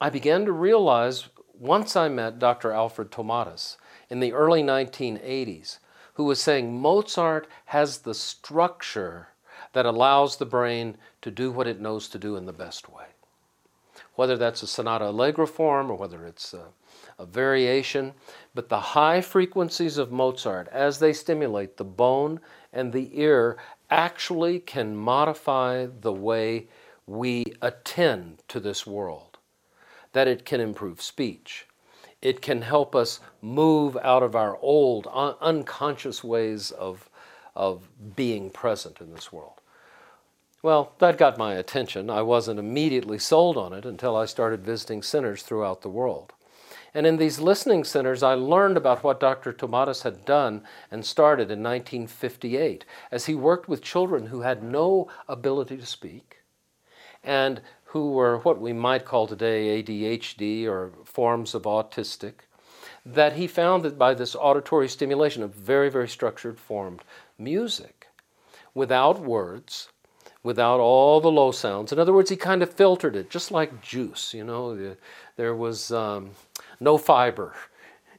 I 0.00 0.10
began 0.10 0.44
to 0.44 0.52
realize 0.52 1.28
once 1.58 1.96
I 1.96 2.08
met 2.08 2.38
Dr. 2.38 2.72
Alfred 2.72 3.10
Tomatis 3.10 3.76
in 4.10 4.20
the 4.20 4.32
early 4.32 4.62
1980s, 4.62 5.78
who 6.14 6.24
was 6.24 6.40
saying 6.40 6.78
Mozart 6.78 7.46
has 7.66 7.98
the 7.98 8.14
structure 8.14 9.28
that 9.76 9.84
allows 9.84 10.38
the 10.38 10.46
brain 10.46 10.96
to 11.20 11.30
do 11.30 11.52
what 11.52 11.66
it 11.66 11.78
knows 11.78 12.08
to 12.08 12.18
do 12.18 12.36
in 12.36 12.46
the 12.46 12.52
best 12.52 12.88
way. 12.88 13.04
Whether 14.14 14.38
that's 14.38 14.62
a 14.62 14.66
sonata 14.66 15.10
allegro 15.10 15.46
form 15.46 15.90
or 15.90 15.98
whether 15.98 16.24
it's 16.24 16.54
a, 16.54 16.68
a 17.18 17.26
variation, 17.26 18.14
but 18.54 18.70
the 18.70 18.80
high 18.80 19.20
frequencies 19.20 19.98
of 19.98 20.10
Mozart, 20.10 20.66
as 20.68 20.98
they 20.98 21.12
stimulate 21.12 21.76
the 21.76 21.84
bone 21.84 22.40
and 22.72 22.90
the 22.90 23.20
ear, 23.20 23.58
actually 23.90 24.60
can 24.60 24.96
modify 24.96 25.88
the 26.00 26.14
way 26.14 26.68
we 27.06 27.44
attend 27.60 28.38
to 28.48 28.58
this 28.58 28.86
world. 28.86 29.36
That 30.14 30.26
it 30.26 30.46
can 30.46 30.62
improve 30.62 31.02
speech, 31.02 31.66
it 32.22 32.40
can 32.40 32.62
help 32.62 32.96
us 32.96 33.20
move 33.42 33.94
out 33.98 34.22
of 34.22 34.34
our 34.34 34.56
old, 34.62 35.06
un- 35.12 35.34
unconscious 35.42 36.24
ways 36.24 36.70
of, 36.70 37.10
of 37.54 37.90
being 38.16 38.48
present 38.48 39.02
in 39.02 39.12
this 39.12 39.30
world. 39.30 39.60
Well, 40.66 40.94
that 40.98 41.16
got 41.16 41.38
my 41.38 41.54
attention. 41.54 42.10
I 42.10 42.22
wasn't 42.22 42.58
immediately 42.58 43.20
sold 43.20 43.56
on 43.56 43.72
it 43.72 43.86
until 43.86 44.16
I 44.16 44.24
started 44.24 44.64
visiting 44.64 45.00
centers 45.00 45.44
throughout 45.44 45.82
the 45.82 45.88
world. 45.88 46.32
And 46.92 47.06
in 47.06 47.18
these 47.18 47.38
listening 47.38 47.84
centers, 47.84 48.20
I 48.24 48.34
learned 48.34 48.76
about 48.76 49.04
what 49.04 49.20
Dr. 49.20 49.52
Tomatis 49.52 50.02
had 50.02 50.24
done 50.24 50.64
and 50.90 51.06
started 51.06 51.52
in 51.52 51.62
1958 51.62 52.84
as 53.12 53.26
he 53.26 53.34
worked 53.36 53.68
with 53.68 53.80
children 53.80 54.26
who 54.26 54.40
had 54.40 54.64
no 54.64 55.06
ability 55.28 55.76
to 55.76 55.86
speak 55.86 56.38
and 57.22 57.60
who 57.84 58.10
were 58.10 58.38
what 58.38 58.60
we 58.60 58.72
might 58.72 59.04
call 59.04 59.28
today 59.28 59.80
ADHD 59.80 60.66
or 60.66 60.90
forms 61.04 61.54
of 61.54 61.62
autistic, 61.62 62.40
that 63.04 63.34
he 63.34 63.46
found 63.46 63.84
that 63.84 63.96
by 63.96 64.14
this 64.14 64.34
auditory 64.34 64.88
stimulation 64.88 65.44
of 65.44 65.54
very, 65.54 65.90
very 65.90 66.08
structured 66.08 66.58
formed 66.58 67.04
music, 67.38 68.08
without 68.74 69.20
words, 69.20 69.90
without 70.46 70.78
all 70.78 71.20
the 71.20 71.30
low 71.30 71.50
sounds. 71.50 71.90
In 71.90 71.98
other 71.98 72.12
words, 72.12 72.30
he 72.30 72.36
kind 72.36 72.62
of 72.62 72.72
filtered 72.72 73.16
it, 73.16 73.28
just 73.28 73.50
like 73.50 73.82
juice. 73.82 74.32
You 74.32 74.44
know, 74.44 74.96
there 75.34 75.56
was 75.56 75.90
um, 75.90 76.30
no 76.78 76.96
fiber 76.96 77.52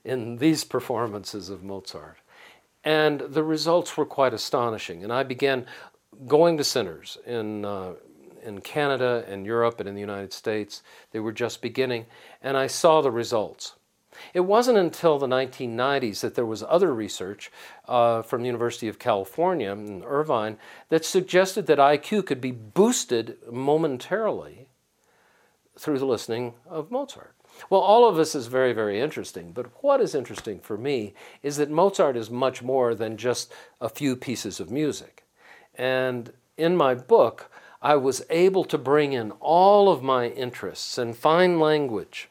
in 0.03 0.37
these 0.37 0.65
performances 0.65 1.49
of 1.49 1.63
Mozart. 1.63 2.17
And 2.83 3.21
the 3.21 3.43
results 3.43 3.95
were 3.95 4.05
quite 4.05 4.33
astonishing. 4.33 5.05
And 5.05 5.11
I 5.11 5.23
began 5.23 5.65
going 6.27 6.57
to 6.57 6.65
centers 6.65 7.17
in, 7.25 7.63
uh, 7.63 7.93
in 8.43 8.59
Canada 8.59 9.23
and 9.29 9.45
Europe 9.45 9.79
and 9.79 9.87
in 9.87 9.95
the 9.95 10.01
United 10.01 10.33
States. 10.33 10.83
They 11.11 11.21
were 11.21 11.31
just 11.31 11.61
beginning, 11.61 12.07
and 12.43 12.57
I 12.57 12.67
saw 12.67 13.01
the 13.01 13.11
results. 13.11 13.76
It 14.33 14.41
wasn't 14.41 14.77
until 14.77 15.17
the 15.17 15.27
1990s 15.27 16.21
that 16.21 16.35
there 16.35 16.45
was 16.45 16.63
other 16.63 16.93
research 16.93 17.51
uh, 17.87 18.21
from 18.21 18.41
the 18.41 18.47
University 18.47 18.87
of 18.87 18.99
California 18.99 19.71
in 19.71 20.03
Irvine 20.03 20.57
that 20.89 21.05
suggested 21.05 21.67
that 21.67 21.77
IQ 21.77 22.25
could 22.25 22.41
be 22.41 22.51
boosted 22.51 23.37
momentarily 23.51 24.67
through 25.77 25.99
the 25.99 26.05
listening 26.05 26.53
of 26.67 26.91
Mozart. 26.91 27.33
Well, 27.69 27.81
all 27.81 28.07
of 28.07 28.15
this 28.15 28.35
is 28.35 28.47
very, 28.47 28.73
very 28.73 28.99
interesting, 28.99 29.51
but 29.51 29.83
what 29.83 30.01
is 30.01 30.13
interesting 30.13 30.59
for 30.59 30.77
me 30.77 31.13
is 31.41 31.57
that 31.57 31.69
Mozart 31.69 32.15
is 32.15 32.29
much 32.29 32.61
more 32.61 32.93
than 32.93 33.17
just 33.17 33.51
a 33.81 33.89
few 33.89 34.15
pieces 34.15 34.59
of 34.59 34.69
music. 34.69 35.25
And 35.75 36.33
in 36.55 36.75
my 36.75 36.95
book, 36.95 37.51
I 37.81 37.95
was 37.95 38.23
able 38.29 38.63
to 38.65 38.77
bring 38.77 39.13
in 39.13 39.31
all 39.39 39.91
of 39.91 40.01
my 40.01 40.27
interests 40.27 40.97
and 40.97 41.15
fine 41.15 41.59
language 41.59 42.29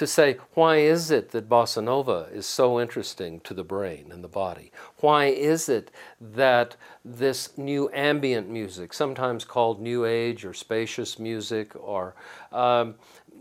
to 0.00 0.06
say, 0.06 0.38
why 0.54 0.76
is 0.76 1.10
it 1.10 1.30
that 1.32 1.46
bossa 1.46 1.84
nova 1.84 2.26
is 2.32 2.46
so 2.46 2.80
interesting 2.80 3.38
to 3.40 3.52
the 3.52 3.62
brain 3.62 4.10
and 4.10 4.24
the 4.24 4.28
body? 4.28 4.72
Why 5.00 5.26
is 5.26 5.68
it 5.68 5.90
that 6.18 6.74
this 7.04 7.58
new 7.58 7.90
ambient 7.92 8.48
music, 8.48 8.94
sometimes 8.94 9.44
called 9.44 9.78
new 9.78 10.06
age 10.06 10.46
or 10.46 10.54
spacious 10.54 11.18
music 11.18 11.76
or 11.76 12.14
um, 12.50 12.94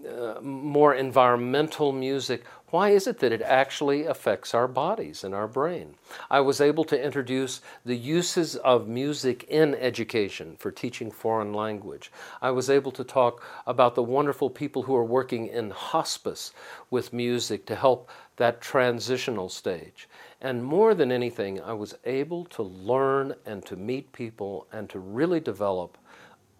uh, 0.08 0.40
more 0.42 0.94
environmental 0.94 1.92
music, 1.92 2.44
why 2.72 2.90
is 2.90 3.08
it 3.08 3.20
that 3.20 3.32
it 3.32 3.42
actually 3.42 4.06
affects 4.06 4.54
our 4.54 4.68
bodies 4.68 5.24
and 5.24 5.34
our 5.34 5.48
brain? 5.48 5.96
I 6.30 6.40
was 6.42 6.62
able 6.62 6.84
to 6.86 7.04
introduce 7.04 7.62
the 7.84 7.96
uses 7.96 8.56
of 8.58 8.88
music 8.88 9.44
in 9.46 9.74
education 9.76 10.56
for 10.58 10.72
teaching 10.72 11.10
foreign 11.10 11.52
language. 11.54 12.12
I 12.42 12.52
was 12.52 12.70
able 12.70 12.92
to 12.92 13.04
talk 13.04 13.44
about 13.66 13.96
the 13.96 14.04
wonderful 14.04 14.50
people 14.50 14.84
who 14.84 14.96
are 14.96 15.04
working 15.04 15.48
in 15.48 15.72
hospice 15.72 16.54
with 16.92 17.12
music 17.12 17.66
to 17.66 17.76
help 17.76 18.10
that 18.38 18.62
transitional 18.62 19.50
stage. 19.50 20.08
And 20.40 20.64
more 20.64 20.94
than 20.94 21.12
anything, 21.12 21.60
I 21.60 21.74
was 21.74 21.98
able 22.06 22.46
to 22.46 22.62
learn 22.62 23.34
and 23.46 23.66
to 23.66 23.76
meet 23.76 24.14
people 24.14 24.68
and 24.72 24.90
to 24.92 25.00
really 25.00 25.40
develop 25.40 25.98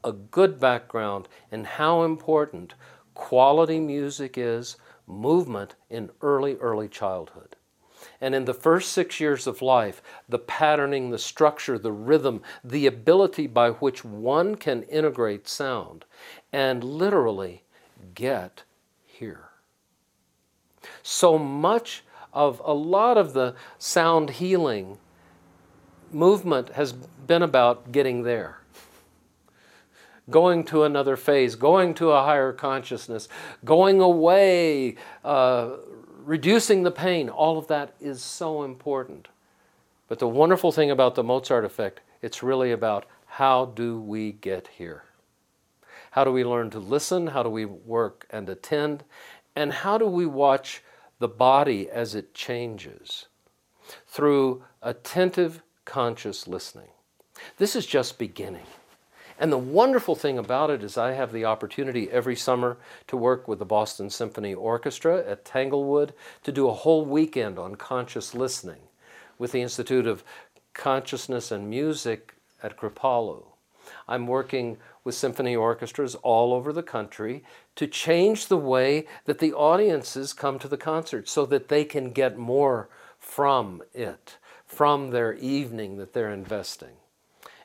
a 0.04 0.12
good 0.12 0.60
background 0.60 1.28
in 1.52 1.64
how 1.64 2.04
important 2.04 2.74
quality 3.20 3.82
music 3.82 4.38
is 4.38 4.78
movement 5.06 5.76
in 5.90 6.10
early, 6.22 6.56
early 6.56 6.88
childhood. 6.88 7.58
And 8.22 8.34
in 8.34 8.46
the 8.46 8.54
first 8.54 8.94
six 8.94 9.20
years 9.20 9.46
of 9.46 9.62
life, 9.62 10.02
the 10.30 10.40
patterning, 10.40 11.10
the 11.10 11.20
structure, 11.20 11.78
the 11.78 11.92
rhythm, 11.92 12.42
the 12.64 12.88
ability 12.88 13.46
by 13.46 13.72
which 13.72 14.06
one 14.06 14.56
can 14.56 14.84
integrate 14.84 15.50
sound 15.50 16.06
and 16.54 16.82
literally 16.82 17.66
get 18.16 18.64
here. 19.06 19.50
So 21.04 21.38
much 21.38 22.06
of 22.32 22.62
a 22.64 22.74
lot 22.74 23.18
of 23.18 23.34
the 23.34 23.54
sound 23.78 24.30
healing 24.30 24.98
movement 26.10 26.70
has 26.70 26.94
been 26.94 27.44
about 27.44 27.92
getting 27.92 28.24
there 28.24 28.60
going 30.30 30.64
to 30.66 30.84
another 30.84 31.18
phase, 31.18 31.56
going 31.56 31.94
to 31.96 32.12
a 32.12 32.24
higher 32.24 32.54
consciousness, 32.54 33.28
going 33.64 34.00
away, 34.02 34.96
uh, 35.24 35.72
reducing 36.24 36.84
the 36.84 36.92
pain, 36.92 37.30
all 37.30 37.58
of 37.58 37.68
that 37.68 37.94
is 38.00 38.22
so 38.22 38.64
important. 38.64 39.28
But 40.08 40.20
the 40.20 40.28
wonderful 40.28 40.72
thing 40.72 40.92
about 40.92 41.16
the 41.16 41.24
Mozart 41.24 41.66
effect, 41.66 42.02
it's 42.22 42.44
really 42.44 42.72
about 42.72 43.06
how 43.26 43.66
do 43.66 44.00
we 44.00 44.32
get 44.32 44.68
here? 44.78 45.04
How 46.12 46.24
do 46.24 46.32
we 46.32 46.44
learn 46.44 46.70
to 46.72 46.80
listen? 46.80 47.28
How 47.28 47.44
do 47.44 47.50
we 47.50 47.66
work 47.66 48.26
and 48.30 48.50
attend? 48.50 49.04
And 49.56 49.72
how 49.72 49.98
do 49.98 50.08
we 50.08 50.26
watch 50.26 50.84
the 51.20 51.28
body 51.28 51.90
as 51.90 52.16
it 52.16 52.34
changes? 52.34 53.28
Through 54.08 54.64
attentive, 54.82 55.62
conscious 55.86 56.48
listening. 56.48 56.90
This 57.58 57.76
is 57.76 57.86
just 57.86 58.18
beginning. 58.18 58.66
And 59.40 59.54
the 59.54 59.58
wonderful 59.58 60.16
thing 60.16 60.38
about 60.38 60.70
it 60.70 60.84
is 60.84 60.98
I 60.98 61.14
have 61.14 61.32
the 61.32 61.46
opportunity 61.46 62.12
every 62.12 62.36
summer 62.36 62.78
to 63.08 63.16
work 63.16 63.48
with 63.48 63.60
the 63.60 63.66
Boston 63.66 64.10
Symphony 64.10 64.54
Orchestra 64.54 65.26
at 65.26 65.46
Tanglewood 65.46 66.14
to 66.44 66.52
do 66.52 66.68
a 66.68 66.74
whole 66.74 67.06
weekend 67.06 67.58
on 67.58 67.76
conscious 67.76 68.36
listening 68.36 68.82
with 69.38 69.54
the 69.54 69.62
Institute 69.62 70.06
of 70.06 70.26
Consciousness 70.74 71.52
and 71.52 71.70
Music 71.70 72.36
at 72.62 72.76
Kripalu. 72.76 73.46
I'm 74.10 74.28
working 74.28 74.78
with 75.06 75.16
symphony 75.16 75.56
orchestras 75.56 76.16
all 76.16 76.54
over 76.54 76.74
the 76.74 76.84
country 76.84 77.44
to 77.78 77.88
change 77.88 78.48
the 78.48 78.58
way 78.58 79.08
that 79.24 79.40
the 79.40 79.54
audiences 79.54 80.34
come 80.34 80.60
to 80.60 80.68
the 80.68 80.78
concert 80.78 81.30
so 81.30 81.46
that 81.46 81.70
they 81.70 81.86
can 81.86 82.12
get 82.12 82.38
more 82.38 82.90
from 83.18 83.82
it, 83.94 84.38
from 84.66 85.12
their 85.12 85.34
evening 85.34 85.98
that 85.98 86.14
they're 86.14 86.30
investing. 86.30 86.99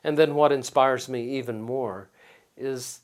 And 0.05 0.19
then 0.19 0.35
what 0.35 0.51
inspires 0.51 1.09
me 1.09 1.39
even 1.39 1.63
more 1.63 2.09
is 2.55 2.99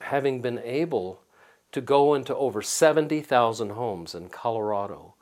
having 0.00 0.42
been 0.42 0.58
able 0.58 1.22
to 1.70 1.80
go 1.80 2.14
into 2.14 2.34
over 2.34 2.60
70,000 2.60 3.70
homes 3.70 4.12
in 4.12 4.28
Colorado 4.28 5.14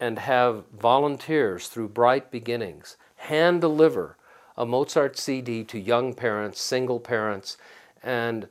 and 0.00 0.18
have 0.18 0.64
volunteers 0.76 1.68
through 1.68 1.90
Bright 1.90 2.32
Beginnings 2.32 2.96
hand 3.14 3.60
deliver 3.60 4.16
a 4.56 4.66
Mozart 4.66 5.16
CD 5.16 5.62
to 5.62 5.78
young 5.78 6.12
parents, 6.12 6.60
single 6.60 6.98
parents, 6.98 7.56
and 8.02 8.48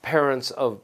parents 0.00 0.50
of 0.50 0.80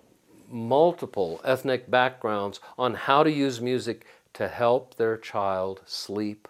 multiple 0.50 1.40
ethnic 1.42 1.90
backgrounds 1.90 2.60
on 2.76 2.92
how 2.92 3.22
to 3.22 3.30
use 3.32 3.62
music 3.62 4.04
to 4.34 4.46
help 4.46 4.96
their 4.96 5.16
child 5.16 5.80
sleep, 5.86 6.48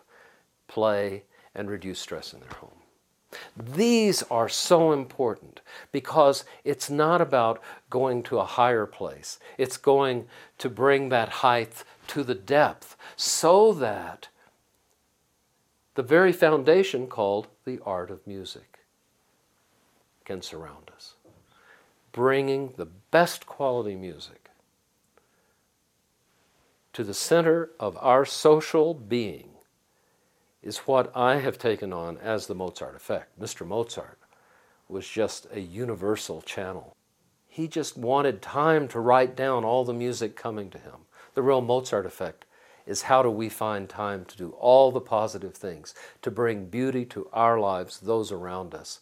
play, 0.67 1.23
and 1.55 1.71
reduce 1.71 2.01
stress 2.01 2.33
in 2.33 2.41
their 2.41 2.49
home. 2.55 2.84
These 3.57 4.23
are 4.25 4.49
so 4.49 4.93
important 4.93 5.61
because 5.93 6.45
it's 6.65 6.91
not 6.91 7.21
about 7.21 7.63
going 7.91 8.23
to 8.25 8.39
a 8.39 8.45
higher 8.45 8.87
place. 8.87 9.39
It's 9.59 9.77
going 9.77 10.27
to 10.59 10.69
bring 10.69 11.09
that 11.09 11.29
height 11.29 11.85
to 12.09 12.23
the 12.23 12.35
depth 12.35 12.97
so 13.17 13.73
that 13.75 14.29
the 15.95 16.03
very 16.03 16.33
foundation 16.33 17.07
called 17.07 17.49
the 17.65 17.81
art 17.85 18.11
of 18.11 18.27
music 18.27 18.81
can 20.25 20.43
surround 20.43 20.91
us, 20.95 21.15
bringing 22.13 22.75
the 22.77 22.87
best 22.87 23.47
quality 23.47 23.95
music 23.95 24.51
to 26.93 27.05
the 27.05 27.15
center 27.15 27.71
of 27.79 27.99
our 28.01 28.25
social 28.25 28.95
being 28.95 29.54
is 30.65 30.79
what 30.79 31.13
I 31.15 31.37
have 31.37 31.59
taken 31.59 31.93
on 31.93 32.17
as 32.17 32.47
the 32.47 32.55
Mozart 32.55 32.97
effect. 32.97 33.39
Mr. 33.39 33.67
Mozart 33.67 34.19
was 34.89 35.07
just 35.07 35.47
a 35.53 35.61
universal 35.61 36.41
channel. 36.41 36.97
He 37.47 37.69
just 37.69 37.99
wanted 37.99 38.41
time 38.41 38.89
to 38.89 38.99
write 38.99 39.37
down 39.37 39.63
all 39.63 39.85
the 39.85 39.93
music 39.93 40.37
coming 40.37 40.71
to 40.71 40.79
him. 40.79 41.05
The 41.35 41.43
real 41.43 41.61
Mozart 41.61 42.07
effect 42.07 42.47
is 42.87 43.03
how 43.03 43.23
do 43.23 43.31
we 43.31 43.51
find 43.51 43.89
time 43.89 44.25
to 44.25 44.37
do 44.39 44.51
all 44.59 44.91
the 44.91 45.01
positive 45.01 45.55
things, 45.55 45.95
to 46.23 46.31
bring 46.31 46.67
beauty 46.67 47.05
to 47.07 47.29
our 47.33 47.61
lives, 47.61 48.01
those 48.01 48.33
around 48.33 48.75
us, 48.75 49.01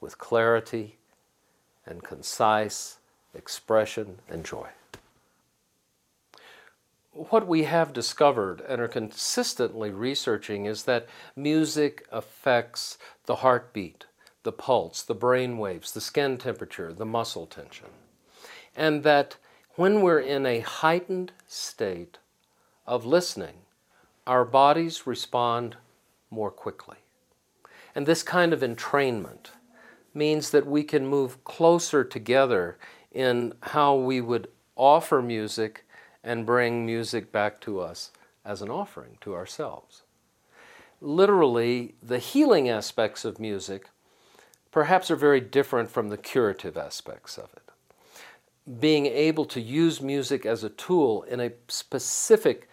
with 0.00 0.18
clarity 0.18 0.98
and 1.86 2.02
concise 2.02 2.98
expression 3.34 4.18
and 4.28 4.44
joy. 4.44 4.68
What 7.14 7.46
we 7.46 7.62
have 7.62 7.92
discovered 7.92 8.60
and 8.68 8.80
are 8.80 8.88
consistently 8.88 9.92
researching 9.92 10.66
is 10.66 10.82
that 10.82 11.06
music 11.36 12.04
affects 12.10 12.98
the 13.26 13.36
heartbeat, 13.36 14.06
the 14.42 14.50
pulse, 14.50 15.00
the 15.02 15.14
brain 15.14 15.58
waves, 15.58 15.92
the 15.92 16.00
skin 16.00 16.38
temperature, 16.38 16.92
the 16.92 17.06
muscle 17.06 17.46
tension. 17.46 17.86
And 18.74 19.04
that 19.04 19.36
when 19.76 20.02
we're 20.02 20.18
in 20.18 20.44
a 20.44 20.58
heightened 20.58 21.30
state 21.46 22.18
of 22.84 23.06
listening, 23.06 23.58
our 24.26 24.44
bodies 24.44 25.06
respond 25.06 25.76
more 26.30 26.50
quickly. 26.50 26.96
And 27.94 28.06
this 28.06 28.24
kind 28.24 28.52
of 28.52 28.58
entrainment 28.58 29.50
means 30.12 30.50
that 30.50 30.66
we 30.66 30.82
can 30.82 31.06
move 31.06 31.44
closer 31.44 32.02
together 32.02 32.76
in 33.12 33.54
how 33.60 33.94
we 33.94 34.20
would 34.20 34.48
offer 34.74 35.22
music 35.22 35.83
and 36.24 36.46
bring 36.46 36.86
music 36.86 37.30
back 37.30 37.60
to 37.60 37.80
us 37.80 38.10
as 38.44 38.62
an 38.62 38.70
offering 38.70 39.18
to 39.20 39.34
ourselves. 39.34 40.02
Literally, 41.00 41.94
the 42.02 42.18
healing 42.18 42.68
aspects 42.68 43.24
of 43.24 43.38
music 43.38 43.90
perhaps 44.72 45.10
are 45.10 45.16
very 45.16 45.40
different 45.40 45.90
from 45.90 46.08
the 46.08 46.16
curative 46.16 46.76
aspects 46.76 47.38
of 47.38 47.50
it. 47.54 48.80
Being 48.80 49.06
able 49.06 49.44
to 49.44 49.60
use 49.60 50.00
music 50.00 50.46
as 50.46 50.64
a 50.64 50.70
tool 50.70 51.22
in 51.24 51.38
a 51.40 51.52
specific 51.68 52.68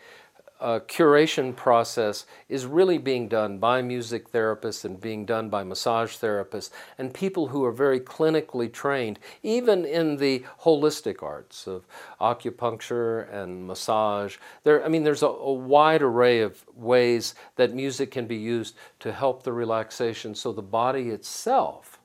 uh, 0.61 0.79
curation 0.81 1.55
process 1.55 2.25
is 2.47 2.65
really 2.65 2.99
being 2.99 3.27
done 3.27 3.57
by 3.57 3.81
music 3.81 4.31
therapists 4.31 4.85
and 4.85 5.01
being 5.01 5.25
done 5.25 5.49
by 5.49 5.63
massage 5.63 6.15
therapists 6.15 6.69
and 6.97 7.13
people 7.13 7.47
who 7.47 7.65
are 7.65 7.71
very 7.71 7.99
clinically 7.99 8.71
trained, 8.71 9.19
even 9.41 9.83
in 9.83 10.17
the 10.17 10.45
holistic 10.61 11.23
arts 11.23 11.67
of 11.67 11.85
acupuncture 12.21 13.31
and 13.33 13.65
massage. 13.65 14.37
There, 14.63 14.85
I 14.85 14.87
mean, 14.87 15.03
there's 15.03 15.23
a, 15.23 15.27
a 15.27 15.53
wide 15.53 16.03
array 16.03 16.41
of 16.41 16.63
ways 16.75 17.33
that 17.55 17.73
music 17.73 18.11
can 18.11 18.27
be 18.27 18.37
used 18.37 18.75
to 18.99 19.11
help 19.11 19.43
the 19.43 19.53
relaxation 19.53 20.35
so 20.35 20.51
the 20.51 20.61
body 20.61 21.09
itself 21.09 21.99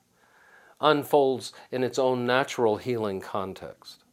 unfolds 0.81 1.53
in 1.71 1.83
its 1.83 1.99
own 1.99 2.25
natural 2.25 2.77
healing 2.77 3.21
context. 3.21 4.03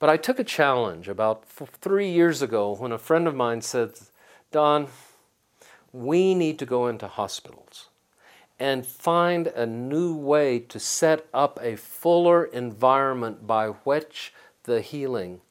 But 0.00 0.08
I 0.08 0.16
took 0.16 0.38
a 0.38 0.44
challenge 0.44 1.08
about 1.08 1.44
three 1.46 2.10
years 2.10 2.42
ago 2.42 2.74
when 2.74 2.90
a 2.90 2.98
friend 2.98 3.28
of 3.28 3.36
mine 3.36 3.60
said, 3.60 3.92
Don, 4.50 4.88
we 5.92 6.34
need 6.34 6.58
to 6.58 6.66
go 6.66 6.88
into 6.88 7.06
hospitals 7.06 7.90
and 8.58 8.86
find 8.86 9.46
a 9.48 9.66
new 9.66 10.14
way 10.14 10.58
to 10.58 10.80
set 10.80 11.26
up 11.34 11.58
a 11.62 11.76
fuller 11.76 12.44
environment 12.44 13.46
by 13.46 13.68
which 13.68 14.32
the 14.64 14.80
healing 14.80 15.42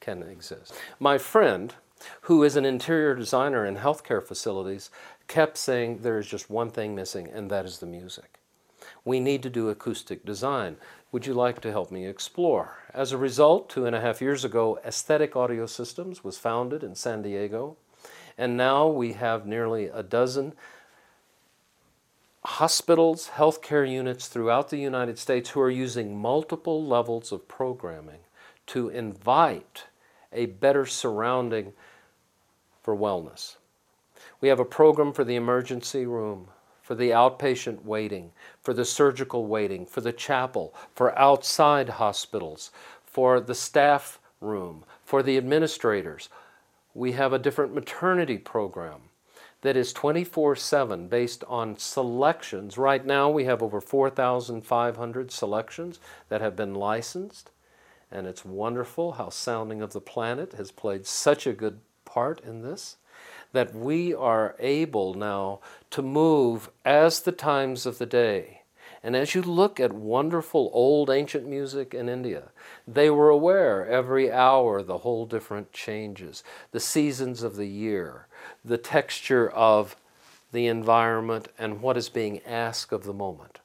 can 0.00 0.22
exist. 0.22 0.74
My 0.98 1.18
friend, 1.18 1.74
who 2.22 2.42
is 2.42 2.56
an 2.56 2.64
interior 2.64 3.14
designer 3.14 3.66
in 3.66 3.76
healthcare 3.76 4.22
facilities, 4.22 4.90
kept 5.28 5.58
saying 5.58 5.98
there 5.98 6.18
is 6.18 6.26
just 6.26 6.48
one 6.48 6.70
thing 6.70 6.94
missing, 6.94 7.28
and 7.28 7.50
that 7.50 7.66
is 7.66 7.78
the 7.78 7.86
music. 7.86 8.38
We 9.04 9.20
need 9.20 9.42
to 9.42 9.50
do 9.50 9.68
acoustic 9.68 10.24
design. 10.24 10.76
Would 11.12 11.26
you 11.26 11.34
like 11.34 11.60
to 11.62 11.72
help 11.72 11.90
me 11.90 12.06
explore? 12.06 12.78
As 12.94 13.10
a 13.10 13.18
result, 13.18 13.68
two 13.68 13.84
and 13.84 13.96
a 13.96 14.00
half 14.00 14.20
years 14.20 14.44
ago, 14.44 14.78
Aesthetic 14.84 15.34
Audio 15.34 15.66
Systems 15.66 16.22
was 16.22 16.38
founded 16.38 16.84
in 16.84 16.94
San 16.94 17.22
Diego, 17.22 17.76
and 18.38 18.56
now 18.56 18.86
we 18.86 19.14
have 19.14 19.44
nearly 19.44 19.86
a 19.86 20.04
dozen 20.04 20.52
hospitals, 22.44 23.30
healthcare 23.34 23.90
units 23.90 24.28
throughout 24.28 24.70
the 24.70 24.78
United 24.78 25.18
States 25.18 25.50
who 25.50 25.60
are 25.60 25.70
using 25.70 26.16
multiple 26.16 26.84
levels 26.84 27.32
of 27.32 27.48
programming 27.48 28.20
to 28.66 28.88
invite 28.88 29.86
a 30.32 30.46
better 30.46 30.86
surrounding 30.86 31.72
for 32.82 32.96
wellness. 32.96 33.56
We 34.40 34.48
have 34.48 34.60
a 34.60 34.64
program 34.64 35.12
for 35.12 35.24
the 35.24 35.34
emergency 35.34 36.06
room, 36.06 36.48
for 36.90 36.96
the 36.96 37.10
outpatient 37.10 37.84
waiting, 37.84 38.32
for 38.60 38.74
the 38.74 38.84
surgical 38.84 39.46
waiting, 39.46 39.86
for 39.86 40.00
the 40.00 40.12
chapel, 40.12 40.74
for 40.92 41.16
outside 41.16 41.88
hospitals, 41.88 42.72
for 43.04 43.38
the 43.38 43.54
staff 43.54 44.18
room, 44.40 44.82
for 45.04 45.22
the 45.22 45.36
administrators. 45.36 46.28
We 46.92 47.12
have 47.12 47.32
a 47.32 47.38
different 47.38 47.72
maternity 47.72 48.38
program 48.38 49.02
that 49.60 49.76
is 49.76 49.92
24 49.92 50.56
7 50.56 51.06
based 51.06 51.44
on 51.46 51.78
selections. 51.78 52.76
Right 52.76 53.06
now, 53.06 53.30
we 53.30 53.44
have 53.44 53.62
over 53.62 53.80
4,500 53.80 55.30
selections 55.30 56.00
that 56.28 56.40
have 56.40 56.56
been 56.56 56.74
licensed, 56.74 57.52
and 58.10 58.26
it's 58.26 58.44
wonderful 58.44 59.12
how 59.12 59.28
Sounding 59.28 59.80
of 59.80 59.92
the 59.92 60.00
Planet 60.00 60.54
has 60.54 60.72
played 60.72 61.06
such 61.06 61.46
a 61.46 61.52
good 61.52 61.78
part 62.04 62.40
in 62.40 62.62
this 62.62 62.96
that 63.52 63.74
we 63.74 64.14
are 64.14 64.54
able 64.58 65.14
now 65.14 65.60
to 65.90 66.02
move 66.02 66.70
as 66.84 67.20
the 67.20 67.32
times 67.32 67.86
of 67.86 67.98
the 67.98 68.06
day. 68.06 68.62
And 69.02 69.16
as 69.16 69.34
you 69.34 69.40
look 69.40 69.80
at 69.80 69.92
wonderful 69.92 70.70
old 70.74 71.08
ancient 71.08 71.46
music 71.46 71.94
in 71.94 72.08
India, 72.08 72.50
they 72.86 73.08
were 73.08 73.30
aware 73.30 73.86
every 73.86 74.30
hour 74.30 74.82
the 74.82 74.98
whole 74.98 75.24
different 75.24 75.72
changes, 75.72 76.44
the 76.70 76.80
seasons 76.80 77.42
of 77.42 77.56
the 77.56 77.66
year, 77.66 78.26
the 78.64 78.78
texture 78.78 79.48
of 79.48 79.96
the 80.52 80.66
environment, 80.66 81.48
and 81.58 81.80
what 81.80 81.96
is 81.96 82.08
being 82.08 82.40
asked 82.42 82.92
of 82.92 83.04
the 83.04 83.14
moment. 83.14 83.60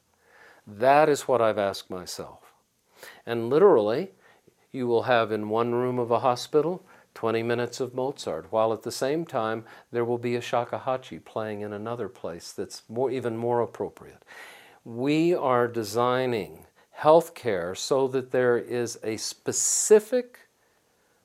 That 0.66 1.08
is 1.08 1.28
what 1.28 1.42
I've 1.42 1.58
asked 1.58 1.90
myself. 1.90 2.52
And 3.26 3.50
literally, 3.50 4.12
you 4.72 4.86
will 4.86 5.02
have 5.02 5.32
in 5.32 5.48
one 5.48 5.74
room 5.74 5.98
of 5.98 6.10
a 6.10 6.20
hospital 6.20 6.82
20 7.16 7.42
minutes 7.42 7.80
of 7.80 7.94
Mozart, 7.94 8.46
while 8.50 8.74
at 8.74 8.82
the 8.82 8.92
same 8.92 9.24
time 9.24 9.64
there 9.90 10.04
will 10.04 10.18
be 10.18 10.36
a 10.36 10.40
shakuhachi 10.40 11.24
playing 11.24 11.62
in 11.62 11.72
another 11.72 12.10
place 12.10 12.52
that's 12.52 12.82
more, 12.90 13.10
even 13.10 13.38
more 13.38 13.62
appropriate. 13.62 14.22
We 14.84 15.34
are 15.34 15.66
designing 15.66 16.66
healthcare 17.00 17.74
so 17.74 18.06
that 18.08 18.32
there 18.32 18.58
is 18.58 18.98
a 19.02 19.16
specific 19.16 20.40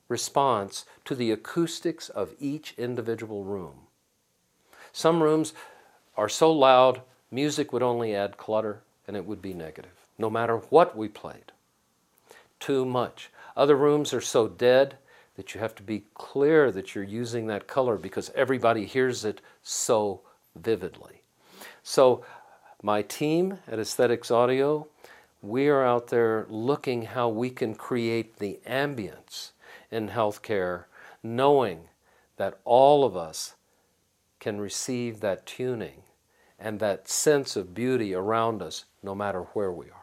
response 0.07 0.85
to 1.03 1.13
the 1.13 1.29
acoustics 1.31 2.07
of 2.07 2.35
each 2.39 2.73
individual 2.77 3.43
room. 3.43 3.87
Some 4.93 5.21
rooms 5.21 5.53
are 6.15 6.29
so 6.29 6.53
loud, 6.53 7.01
music 7.29 7.73
would 7.73 7.83
only 7.83 8.15
add 8.15 8.37
clutter 8.37 8.81
and 9.07 9.17
it 9.17 9.25
would 9.25 9.41
be 9.41 9.53
negative, 9.53 10.07
no 10.17 10.29
matter 10.29 10.57
what 10.69 10.95
we 10.95 11.09
played. 11.09 11.51
Too 12.61 12.85
much. 12.85 13.29
Other 13.57 13.75
rooms 13.75 14.13
are 14.13 14.21
so 14.21 14.47
dead, 14.47 14.95
that 15.41 15.55
you 15.55 15.59
have 15.59 15.73
to 15.73 15.81
be 15.81 16.03
clear 16.13 16.71
that 16.71 16.93
you're 16.93 17.03
using 17.03 17.47
that 17.47 17.65
color 17.65 17.97
because 17.97 18.29
everybody 18.35 18.85
hears 18.85 19.25
it 19.25 19.41
so 19.63 20.21
vividly. 20.55 21.23
So, 21.81 22.23
my 22.83 23.01
team 23.01 23.57
at 23.67 23.79
Aesthetics 23.79 24.29
Audio, 24.29 24.87
we 25.41 25.67
are 25.67 25.83
out 25.83 26.09
there 26.09 26.45
looking 26.47 27.01
how 27.01 27.27
we 27.29 27.49
can 27.49 27.73
create 27.73 28.37
the 28.37 28.59
ambience 28.67 29.53
in 29.89 30.09
healthcare, 30.09 30.83
knowing 31.23 31.85
that 32.37 32.59
all 32.63 33.03
of 33.03 33.17
us 33.17 33.55
can 34.39 34.61
receive 34.61 35.21
that 35.21 35.47
tuning 35.47 36.03
and 36.59 36.79
that 36.79 37.09
sense 37.09 37.55
of 37.55 37.73
beauty 37.73 38.13
around 38.13 38.61
us 38.61 38.85
no 39.01 39.15
matter 39.15 39.41
where 39.53 39.71
we 39.71 39.87
are. 39.87 40.00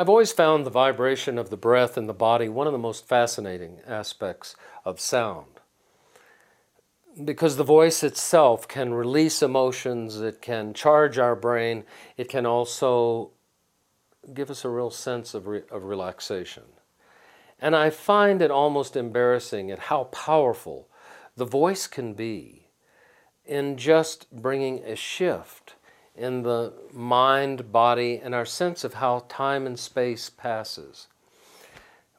I've 0.00 0.08
always 0.08 0.32
found 0.32 0.64
the 0.64 0.70
vibration 0.70 1.36
of 1.36 1.50
the 1.50 1.58
breath 1.58 1.98
in 1.98 2.06
the 2.06 2.14
body 2.14 2.48
one 2.48 2.66
of 2.66 2.72
the 2.72 2.78
most 2.78 3.06
fascinating 3.06 3.80
aspects 3.86 4.56
of 4.82 4.98
sound. 4.98 5.60
Because 7.22 7.58
the 7.58 7.64
voice 7.64 8.02
itself 8.02 8.66
can 8.66 8.94
release 8.94 9.42
emotions, 9.42 10.18
it 10.18 10.40
can 10.40 10.72
charge 10.72 11.18
our 11.18 11.36
brain, 11.36 11.84
it 12.16 12.30
can 12.30 12.46
also 12.46 13.32
give 14.32 14.48
us 14.48 14.64
a 14.64 14.70
real 14.70 14.88
sense 14.88 15.34
of, 15.34 15.46
re- 15.46 15.64
of 15.70 15.84
relaxation. 15.84 16.64
And 17.60 17.76
I 17.76 17.90
find 17.90 18.40
it 18.40 18.50
almost 18.50 18.96
embarrassing 18.96 19.70
at 19.70 19.80
how 19.80 20.04
powerful 20.04 20.88
the 21.36 21.44
voice 21.44 21.86
can 21.86 22.14
be 22.14 22.68
in 23.44 23.76
just 23.76 24.34
bringing 24.34 24.78
a 24.78 24.96
shift 24.96 25.74
in 26.20 26.42
the 26.42 26.74
mind, 26.92 27.72
body, 27.72 28.20
and 28.22 28.34
our 28.34 28.44
sense 28.44 28.84
of 28.84 28.94
how 28.94 29.24
time 29.30 29.66
and 29.66 29.78
space 29.78 30.28
passes. 30.28 31.08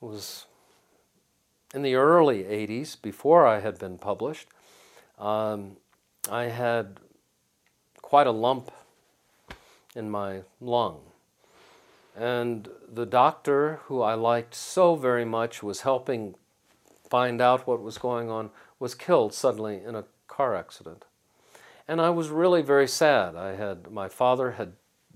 It 0.01 0.05
was 0.05 0.47
in 1.71 1.83
the 1.83 1.93
early 1.93 2.43
80s, 2.43 2.99
before 2.99 3.45
I 3.45 3.59
had 3.59 3.77
been 3.77 3.99
published, 3.99 4.47
um, 5.19 5.77
I 6.31 6.45
had 6.45 6.99
quite 8.01 8.25
a 8.25 8.31
lump 8.31 8.71
in 9.95 10.09
my 10.09 10.41
lung. 10.59 11.01
And 12.17 12.69
the 12.91 13.05
doctor, 13.05 13.81
who 13.85 14.01
I 14.01 14.15
liked 14.15 14.55
so 14.55 14.95
very 14.95 15.25
much, 15.25 15.61
was 15.61 15.81
helping 15.81 16.33
find 17.07 17.39
out 17.39 17.67
what 17.67 17.83
was 17.83 17.99
going 17.99 18.31
on, 18.31 18.49
was 18.79 18.95
killed 18.95 19.35
suddenly 19.35 19.79
in 19.85 19.93
a 19.93 20.05
car 20.27 20.55
accident. 20.55 21.05
And 21.91 21.99
I 21.99 22.09
was 22.09 22.29
really 22.29 22.61
very 22.61 22.87
sad. 22.87 23.35
I 23.35 23.53
had 23.57 23.91
my 23.91 24.07
father 24.07 24.51
had 24.51 24.71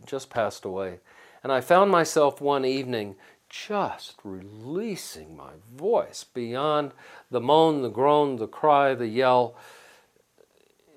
just 0.05 0.29
passed 0.29 0.65
away, 0.65 0.99
and 1.41 1.49
I 1.49 1.61
found 1.61 1.89
myself 1.89 2.41
one 2.41 2.65
evening 2.65 3.15
just 3.49 4.19
releasing 4.25 5.37
my 5.37 5.51
voice 5.73 6.25
beyond 6.25 6.91
the 7.31 7.39
moan, 7.39 7.81
the 7.81 7.87
groan, 7.87 8.35
the 8.35 8.47
cry, 8.49 8.93
the 8.93 9.07
yell. 9.07 9.55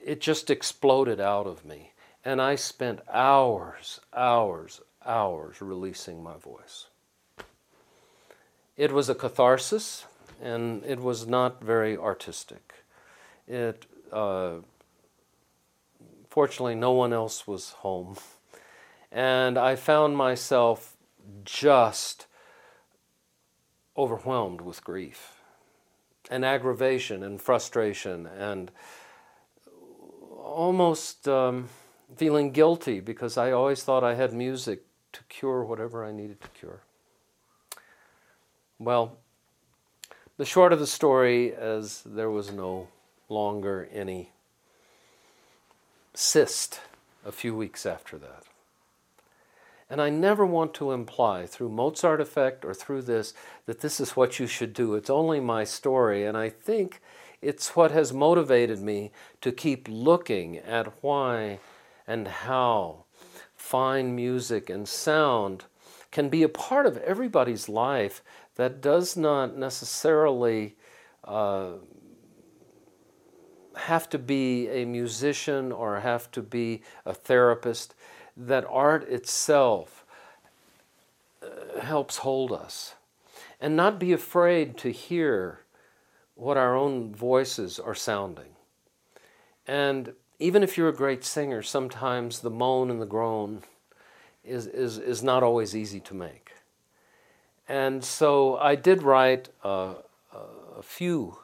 It 0.04 0.20
just 0.20 0.50
exploded 0.50 1.20
out 1.20 1.46
of 1.46 1.64
me. 1.64 1.92
And 2.24 2.42
I 2.42 2.56
spent 2.56 2.98
hours, 3.08 4.00
hours, 4.12 4.80
hours 5.06 5.62
releasing 5.62 6.24
my 6.24 6.36
voice. 6.38 6.88
It 8.76 8.90
was 8.90 9.08
a 9.08 9.14
catharsis, 9.14 10.06
and 10.42 10.82
it 10.84 10.98
was 10.98 11.28
not 11.28 11.62
very 11.62 11.96
artistic. 11.96 12.74
It, 13.46 13.86
uh, 14.12 14.54
fortunately, 16.38 16.76
no 16.76 16.92
one 16.92 17.12
else 17.12 17.48
was 17.48 17.70
home. 17.82 18.16
And 19.10 19.58
I 19.58 19.74
found 19.74 20.16
myself 20.16 20.96
just 21.44 22.28
overwhelmed 23.96 24.60
with 24.60 24.84
grief 24.84 25.42
and 26.30 26.44
aggravation 26.44 27.24
and 27.24 27.42
frustration 27.42 28.26
and 28.26 28.70
almost 30.40 31.26
um, 31.26 31.70
feeling 32.14 32.52
guilty 32.52 33.00
because 33.00 33.36
I 33.36 33.50
always 33.50 33.82
thought 33.82 34.04
I 34.04 34.14
had 34.14 34.32
music 34.32 34.84
to 35.14 35.24
cure 35.24 35.64
whatever 35.64 36.04
I 36.04 36.12
needed 36.12 36.40
to 36.42 36.48
cure. 36.50 36.82
Well, 38.78 39.18
the 40.36 40.44
short 40.44 40.72
of 40.72 40.78
the 40.78 40.86
story 40.86 41.48
is 41.48 42.04
there 42.06 42.30
was 42.30 42.52
no 42.52 42.86
longer 43.28 43.88
any 43.92 44.30
cyst 46.18 46.80
a 47.24 47.30
few 47.30 47.54
weeks 47.54 47.86
after 47.86 48.18
that. 48.18 48.42
And 49.88 50.02
I 50.02 50.10
never 50.10 50.44
want 50.44 50.74
to 50.74 50.90
imply 50.90 51.46
through 51.46 51.68
Mozart 51.68 52.20
effect 52.20 52.64
or 52.64 52.74
through 52.74 53.02
this 53.02 53.32
that 53.66 53.80
this 53.82 54.00
is 54.00 54.16
what 54.16 54.40
you 54.40 54.48
should 54.48 54.74
do. 54.74 54.96
It's 54.96 55.08
only 55.08 55.38
my 55.38 55.62
story. 55.62 56.24
And 56.24 56.36
I 56.36 56.48
think 56.48 57.00
it's 57.40 57.76
what 57.76 57.92
has 57.92 58.12
motivated 58.12 58.80
me 58.80 59.12
to 59.42 59.52
keep 59.52 59.86
looking 59.88 60.56
at 60.56 60.92
why 61.04 61.60
and 62.04 62.26
how 62.26 63.04
fine 63.54 64.16
music 64.16 64.68
and 64.68 64.88
sound 64.88 65.66
can 66.10 66.28
be 66.28 66.42
a 66.42 66.48
part 66.48 66.84
of 66.84 66.96
everybody's 66.98 67.68
life 67.68 68.24
that 68.56 68.80
does 68.80 69.16
not 69.16 69.56
necessarily 69.56 70.74
uh, 71.24 71.74
have 73.78 74.08
to 74.10 74.18
be 74.18 74.68
a 74.68 74.84
musician 74.84 75.72
or 75.72 76.00
have 76.00 76.30
to 76.32 76.42
be 76.42 76.82
a 77.04 77.14
therapist 77.14 77.94
that 78.36 78.64
art 78.68 79.08
itself 79.08 80.04
uh, 81.42 81.80
helps 81.80 82.18
hold 82.18 82.52
us. 82.52 82.94
And 83.60 83.74
not 83.74 83.98
be 83.98 84.12
afraid 84.12 84.76
to 84.78 84.92
hear 84.92 85.60
what 86.34 86.56
our 86.56 86.76
own 86.76 87.12
voices 87.12 87.80
are 87.80 87.94
sounding. 87.94 88.50
And 89.66 90.12
even 90.38 90.62
if 90.62 90.78
you're 90.78 90.88
a 90.88 90.94
great 90.94 91.24
singer, 91.24 91.62
sometimes 91.62 92.40
the 92.40 92.50
moan 92.50 92.90
and 92.90 93.02
the 93.02 93.06
groan 93.06 93.62
is, 94.44 94.66
is, 94.68 94.98
is 94.98 95.22
not 95.22 95.42
always 95.42 95.74
easy 95.74 95.98
to 96.00 96.14
make. 96.14 96.52
And 97.68 98.04
so 98.04 98.56
I 98.56 98.76
did 98.76 99.02
write 99.02 99.48
uh, 99.64 99.94
a 100.32 100.82
few 100.82 101.38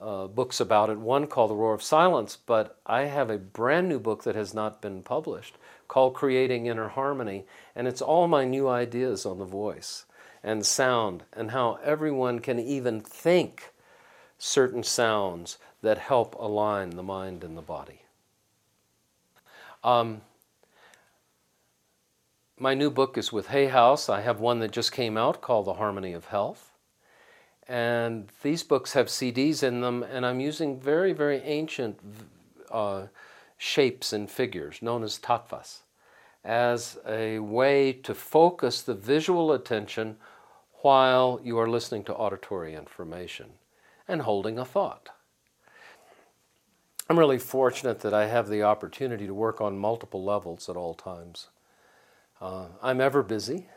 uh, 0.00 0.26
books 0.26 0.60
about 0.60 0.90
it, 0.90 0.98
one 0.98 1.26
called 1.26 1.50
The 1.50 1.54
Roar 1.54 1.74
of 1.74 1.82
Silence, 1.82 2.36
but 2.36 2.78
I 2.86 3.02
have 3.02 3.30
a 3.30 3.38
brand 3.38 3.88
new 3.88 3.98
book 3.98 4.24
that 4.24 4.34
has 4.34 4.52
not 4.52 4.82
been 4.82 5.02
published 5.02 5.56
called 5.88 6.14
Creating 6.14 6.66
Inner 6.66 6.88
Harmony, 6.88 7.44
and 7.74 7.86
it's 7.86 8.02
all 8.02 8.28
my 8.28 8.44
new 8.44 8.68
ideas 8.68 9.24
on 9.24 9.38
the 9.38 9.44
voice 9.44 10.04
and 10.42 10.64
sound 10.64 11.24
and 11.32 11.50
how 11.50 11.78
everyone 11.82 12.40
can 12.40 12.58
even 12.58 13.00
think 13.00 13.72
certain 14.38 14.82
sounds 14.82 15.58
that 15.82 15.98
help 15.98 16.34
align 16.34 16.90
the 16.90 17.02
mind 17.02 17.42
and 17.42 17.56
the 17.56 17.62
body. 17.62 18.02
Um, 19.82 20.22
my 22.58 22.74
new 22.74 22.90
book 22.90 23.16
is 23.18 23.32
with 23.32 23.48
Hay 23.48 23.66
House. 23.66 24.08
I 24.08 24.20
have 24.20 24.40
one 24.40 24.60
that 24.60 24.72
just 24.72 24.92
came 24.92 25.16
out 25.16 25.40
called 25.40 25.66
The 25.66 25.74
Harmony 25.74 26.12
of 26.12 26.26
Health. 26.26 26.72
And 27.68 28.28
these 28.42 28.62
books 28.62 28.92
have 28.92 29.06
CDs 29.06 29.62
in 29.62 29.80
them, 29.80 30.02
and 30.02 30.24
I'm 30.24 30.40
using 30.40 30.78
very, 30.78 31.12
very 31.12 31.38
ancient 31.38 31.98
uh, 32.70 33.06
shapes 33.58 34.12
and 34.12 34.30
figures 34.30 34.80
known 34.82 35.02
as 35.02 35.18
tattvas 35.18 35.80
as 36.44 36.96
a 37.08 37.40
way 37.40 37.92
to 37.92 38.14
focus 38.14 38.80
the 38.80 38.94
visual 38.94 39.52
attention 39.52 40.16
while 40.82 41.40
you 41.42 41.58
are 41.58 41.68
listening 41.68 42.04
to 42.04 42.14
auditory 42.14 42.74
information 42.74 43.46
and 44.06 44.22
holding 44.22 44.56
a 44.56 44.64
thought. 44.64 45.08
I'm 47.10 47.18
really 47.18 47.38
fortunate 47.38 48.00
that 48.00 48.14
I 48.14 48.26
have 48.26 48.48
the 48.48 48.62
opportunity 48.62 49.26
to 49.26 49.34
work 49.34 49.60
on 49.60 49.78
multiple 49.78 50.22
levels 50.22 50.68
at 50.68 50.76
all 50.76 50.94
times. 50.94 51.48
Uh, 52.40 52.66
I'm 52.80 53.00
ever 53.00 53.22
busy. 53.24 53.68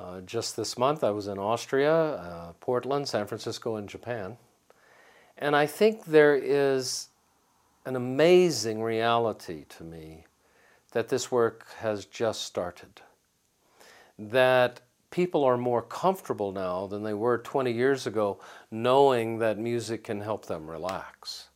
Uh, 0.00 0.22
just 0.22 0.56
this 0.56 0.78
month, 0.78 1.04
I 1.04 1.10
was 1.10 1.26
in 1.26 1.38
Austria, 1.38 1.92
uh, 1.92 2.52
Portland, 2.58 3.06
San 3.06 3.26
Francisco, 3.26 3.76
and 3.76 3.86
Japan. 3.86 4.38
And 5.36 5.54
I 5.54 5.66
think 5.66 6.06
there 6.06 6.34
is 6.34 7.08
an 7.84 7.96
amazing 7.96 8.82
reality 8.82 9.66
to 9.68 9.84
me 9.84 10.24
that 10.92 11.10
this 11.10 11.30
work 11.30 11.66
has 11.80 12.06
just 12.06 12.44
started. 12.44 13.02
That 14.18 14.80
people 15.10 15.44
are 15.44 15.58
more 15.58 15.82
comfortable 15.82 16.50
now 16.50 16.86
than 16.86 17.02
they 17.02 17.14
were 17.14 17.36
20 17.36 17.70
years 17.70 18.06
ago, 18.06 18.40
knowing 18.70 19.38
that 19.40 19.58
music 19.58 20.04
can 20.04 20.22
help 20.22 20.46
them 20.46 20.70
relax. 20.70 21.50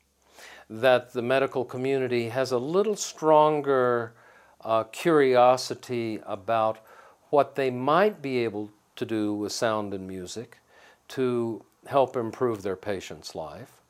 That 0.69 1.15
the 1.15 1.23
medical 1.23 1.65
community 1.65 2.29
has 2.29 2.53
a 2.53 2.59
little 2.59 2.97
stronger 2.97 4.13
uh, 4.61 4.85
curiosity 4.85 6.21
about 6.27 6.81
what 7.31 7.55
they 7.55 7.71
might 7.71 8.23
be 8.23 8.39
able 8.45 8.71
to 8.97 9.05
do 9.05 9.35
with 9.35 9.53
sound 9.53 9.93
and 9.93 10.07
music 10.07 10.59
to 11.09 11.65
help 11.87 12.17
improve 12.17 12.63
their 12.63 12.77
patient's 12.77 13.35
life. 13.35 13.81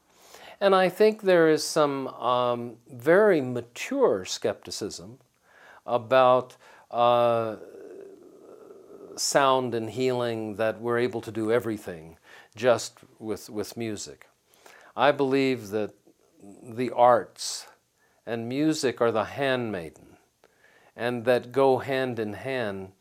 And 0.61 0.75
I 0.75 0.89
think 0.89 1.23
there 1.23 1.49
is 1.49 1.65
some 1.65 2.09
um, 2.09 2.77
very 2.91 3.41
mature 3.41 4.25
skepticism 4.25 5.19
about 5.87 6.57
uh, 6.91 7.57
sound 9.17 9.75
and 9.75 9.91
healing 9.91 10.57
that 10.57 10.81
we're 10.81 10.99
able 10.99 11.21
to 11.21 11.31
do 11.31 11.53
everything 11.53 12.17
just 12.57 12.99
with, 13.19 13.51
with 13.51 13.77
music. 13.77 14.29
I 14.97 15.13
believe 15.13 15.71
that 15.71 15.93
the 16.63 16.91
arts 16.91 17.67
and 18.27 18.49
music 18.49 19.01
are 19.01 19.13
the 19.13 19.25
handmaiden 19.25 20.17
and 20.97 21.25
that 21.25 21.53
go 21.53 21.79
hand 21.79 22.19
in 22.19 22.35
hand 22.35 22.93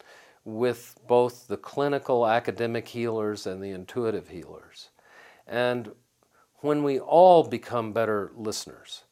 with 0.45 0.99
both 1.07 1.47
the 1.47 1.57
clinical 1.57 2.27
academic 2.27 2.87
healers 2.87 3.47
and 3.47 3.63
the 3.63 3.71
intuitive 3.71 4.29
healers. 4.29 4.89
And 5.47 5.91
when 6.57 6.83
we 6.83 6.99
all 6.99 7.43
become 7.43 7.93
better 7.93 8.31
listeners 8.35 9.03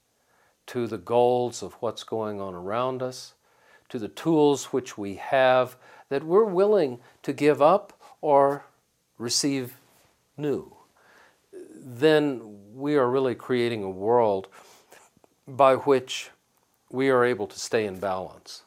to 0.68 0.88
the 0.88 0.98
goals 0.98 1.62
of 1.62 1.74
what's 1.76 2.04
going 2.04 2.40
on 2.40 2.54
around 2.54 3.02
us, 3.02 3.34
to 3.90 4.00
the 4.00 4.08
tools 4.08 4.66
which 4.66 4.98
we 4.98 5.16
have 5.16 5.76
that 6.10 6.24
we're 6.24 6.46
willing 6.46 7.00
to 7.24 7.34
give 7.34 7.62
up 7.62 8.00
or 8.22 8.66
receive 9.18 9.76
new, 10.38 10.74
then 11.54 12.58
we 12.74 12.96
are 12.96 13.10
really 13.10 13.36
creating 13.36 13.84
a 13.84 13.90
world 13.90 14.48
by 15.48 15.76
which 15.76 16.30
we 16.90 17.10
are 17.10 17.26
able 17.26 17.48
to 17.48 17.60
stay 17.60 17.86
in 17.86 18.00
balance. 18.00 18.64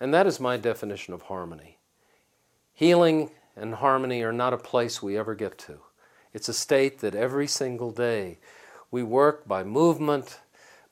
And 0.00 0.12
that 0.14 0.26
is 0.26 0.40
my 0.40 0.56
definition 0.56 1.12
of 1.12 1.22
harmony. 1.22 1.78
Healing 2.74 3.30
and 3.56 3.74
harmony 3.74 4.22
are 4.22 4.32
not 4.32 4.52
a 4.52 4.58
place 4.58 5.02
we 5.02 5.18
ever 5.18 5.34
get 5.34 5.58
to. 5.58 5.80
It's 6.32 6.48
a 6.48 6.54
state 6.54 7.00
that 7.00 7.14
every 7.14 7.46
single 7.46 7.90
day 7.90 8.38
we 8.90 9.02
work 9.02 9.46
by 9.46 9.64
movement, 9.64 10.40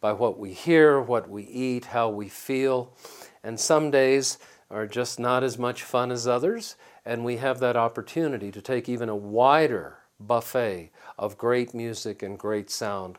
by 0.01 0.13
what 0.13 0.39
we 0.39 0.53
hear, 0.53 1.01
what 1.01 1.29
we 1.29 1.43
eat, 1.45 1.87
how 1.87 2.09
we 2.09 2.29
feel. 2.29 2.95
And 3.43 3.59
some 3.59 3.91
days 3.91 4.39
are 4.71 4.87
just 4.87 5.19
not 5.19 5.43
as 5.43 5.59
much 5.59 5.83
fun 5.83 6.11
as 6.11 6.27
others, 6.27 6.77
and 7.05 7.25
we 7.25 7.39
have 7.39 7.59
that 7.61 7.77
opportunity 7.77 8.51
to 8.53 8.63
take 8.63 8.89
even 8.89 9.09
a 9.09 9.17
wider 9.17 9.99
buffet 10.21 10.91
of 11.19 11.39
great 11.39 11.75
music 11.75 12.23
and 12.23 12.39
great 12.39 12.71
sound, 12.71 13.19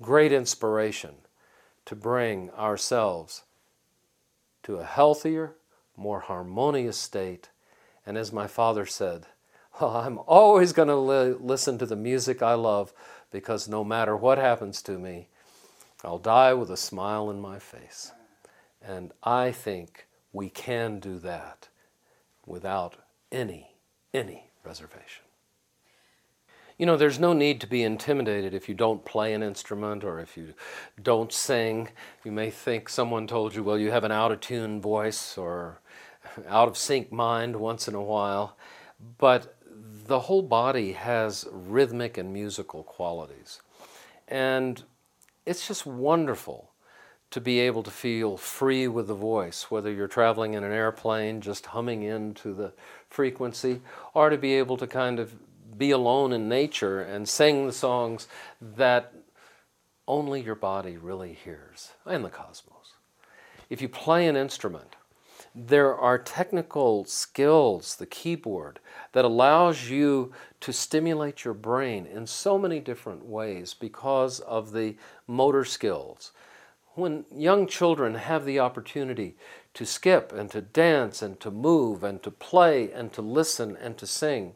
great 0.00 0.32
inspiration 0.32 1.14
to 1.84 1.94
bring 1.94 2.50
ourselves 2.50 3.44
to 4.62 4.76
a 4.76 4.84
healthier, 4.84 5.56
more 5.96 6.20
harmonious 6.20 6.96
state. 6.96 7.50
And 8.08 8.16
as 8.16 8.32
my 8.32 8.46
father 8.46 8.86
said, 8.86 9.26
well, 9.78 9.94
I'm 9.94 10.18
always 10.26 10.72
going 10.72 10.88
to 10.88 10.96
li- 10.96 11.36
listen 11.38 11.76
to 11.76 11.84
the 11.84 11.94
music 11.94 12.42
I 12.42 12.54
love 12.54 12.94
because 13.30 13.68
no 13.68 13.84
matter 13.84 14.16
what 14.16 14.38
happens 14.38 14.80
to 14.84 14.98
me, 14.98 15.28
I'll 16.02 16.16
die 16.16 16.54
with 16.54 16.70
a 16.70 16.76
smile 16.78 17.28
in 17.28 17.38
my 17.38 17.58
face. 17.58 18.12
And 18.80 19.12
I 19.22 19.52
think 19.52 20.06
we 20.32 20.48
can 20.48 21.00
do 21.00 21.18
that 21.18 21.68
without 22.46 22.96
any, 23.30 23.72
any 24.14 24.44
reservation. 24.64 25.24
You 26.78 26.86
know, 26.86 26.96
there's 26.96 27.18
no 27.18 27.34
need 27.34 27.60
to 27.60 27.66
be 27.66 27.82
intimidated 27.82 28.54
if 28.54 28.70
you 28.70 28.74
don't 28.74 29.04
play 29.04 29.34
an 29.34 29.42
instrument 29.42 30.02
or 30.02 30.18
if 30.18 30.34
you 30.34 30.54
don't 31.02 31.30
sing. 31.30 31.90
You 32.24 32.32
may 32.32 32.48
think 32.48 32.88
someone 32.88 33.26
told 33.26 33.54
you, 33.54 33.62
well, 33.62 33.76
you 33.76 33.90
have 33.90 34.04
an 34.04 34.12
out 34.12 34.32
of 34.32 34.40
tune 34.40 34.80
voice 34.80 35.36
or 35.36 35.82
out 36.46 36.68
of 36.68 36.76
sync 36.76 37.10
mind 37.10 37.56
once 37.56 37.88
in 37.88 37.94
a 37.94 38.02
while. 38.02 38.56
But 39.18 39.56
the 40.06 40.20
whole 40.20 40.42
body 40.42 40.92
has 40.92 41.46
rhythmic 41.50 42.16
and 42.18 42.32
musical 42.32 42.82
qualities. 42.82 43.60
And 44.26 44.82
it's 45.46 45.66
just 45.66 45.86
wonderful 45.86 46.70
to 47.30 47.40
be 47.40 47.60
able 47.60 47.82
to 47.82 47.90
feel 47.90 48.36
free 48.36 48.88
with 48.88 49.06
the 49.06 49.14
voice, 49.14 49.70
whether 49.70 49.92
you're 49.92 50.08
traveling 50.08 50.54
in 50.54 50.64
an 50.64 50.72
airplane, 50.72 51.40
just 51.40 51.66
humming 51.66 52.02
into 52.02 52.54
the 52.54 52.72
frequency, 53.10 53.82
or 54.14 54.30
to 54.30 54.38
be 54.38 54.54
able 54.54 54.78
to 54.78 54.86
kind 54.86 55.18
of 55.18 55.34
be 55.76 55.90
alone 55.90 56.32
in 56.32 56.48
nature 56.48 57.02
and 57.02 57.28
sing 57.28 57.66
the 57.66 57.72
songs 57.72 58.28
that 58.60 59.12
only 60.06 60.40
your 60.40 60.54
body 60.54 60.96
really 60.96 61.34
hears 61.34 61.92
and 62.06 62.24
the 62.24 62.30
cosmos. 62.30 62.94
If 63.68 63.82
you 63.82 63.88
play 63.88 64.26
an 64.26 64.36
instrument, 64.36 64.96
there 65.54 65.94
are 65.96 66.18
technical 66.18 67.04
skills, 67.04 67.96
the 67.96 68.06
keyboard, 68.06 68.80
that 69.12 69.24
allows 69.24 69.88
you 69.88 70.32
to 70.60 70.72
stimulate 70.72 71.44
your 71.44 71.54
brain 71.54 72.06
in 72.06 72.26
so 72.26 72.58
many 72.58 72.80
different 72.80 73.24
ways 73.24 73.74
because 73.74 74.40
of 74.40 74.72
the 74.72 74.96
motor 75.26 75.64
skills. 75.64 76.32
When 76.94 77.24
young 77.34 77.66
children 77.66 78.14
have 78.14 78.44
the 78.44 78.58
opportunity 78.58 79.36
to 79.74 79.86
skip 79.86 80.32
and 80.32 80.50
to 80.50 80.60
dance 80.60 81.22
and 81.22 81.38
to 81.40 81.50
move 81.50 82.02
and 82.02 82.22
to 82.22 82.30
play 82.30 82.90
and 82.90 83.12
to 83.12 83.22
listen 83.22 83.76
and 83.76 83.96
to 83.98 84.06
sing, 84.06 84.54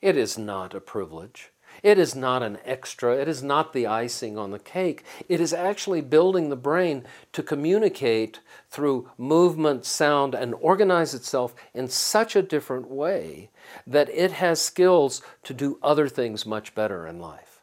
it 0.00 0.16
is 0.16 0.36
not 0.38 0.74
a 0.74 0.80
privilege. 0.80 1.50
It 1.82 1.98
is 1.98 2.14
not 2.14 2.42
an 2.42 2.58
extra. 2.64 3.16
It 3.16 3.28
is 3.28 3.42
not 3.42 3.72
the 3.72 3.86
icing 3.86 4.36
on 4.36 4.50
the 4.50 4.58
cake. 4.58 5.04
It 5.28 5.40
is 5.40 5.52
actually 5.52 6.00
building 6.00 6.48
the 6.48 6.56
brain 6.56 7.04
to 7.32 7.42
communicate 7.42 8.40
through 8.70 9.10
movement, 9.16 9.84
sound, 9.84 10.34
and 10.34 10.54
organize 10.54 11.14
itself 11.14 11.54
in 11.74 11.88
such 11.88 12.34
a 12.34 12.42
different 12.42 12.90
way 12.90 13.50
that 13.86 14.08
it 14.10 14.32
has 14.32 14.60
skills 14.60 15.22
to 15.44 15.54
do 15.54 15.78
other 15.82 16.08
things 16.08 16.46
much 16.46 16.74
better 16.74 17.06
in 17.06 17.20
life. 17.20 17.60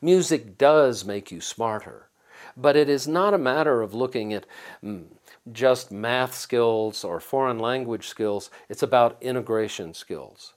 Music 0.00 0.58
does 0.58 1.04
make 1.04 1.32
you 1.32 1.40
smarter, 1.40 2.08
but 2.56 2.76
it 2.76 2.88
is 2.88 3.08
not 3.08 3.32
a 3.32 3.38
matter 3.38 3.80
of 3.80 3.94
looking 3.94 4.34
at 4.34 4.44
mm, 4.84 5.06
just 5.50 5.90
math 5.90 6.34
skills 6.34 7.04
or 7.04 7.20
foreign 7.20 7.58
language 7.58 8.08
skills. 8.08 8.50
It's 8.68 8.82
about 8.82 9.22
integration 9.22 9.94
skills. 9.94 10.52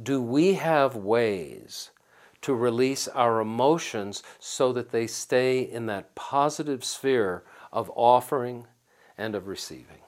Do 0.00 0.20
we 0.20 0.54
have 0.54 0.94
ways 0.94 1.90
to 2.44 2.54
release 2.54 3.08
our 3.08 3.40
emotions 3.40 4.22
so 4.38 4.72
that 4.72 4.90
they 4.90 5.06
stay 5.06 5.60
in 5.60 5.86
that 5.86 6.14
positive 6.14 6.84
sphere 6.84 7.42
of 7.72 7.90
offering 7.94 8.66
and 9.18 9.34
of 9.34 9.48
receiving? 9.48 9.98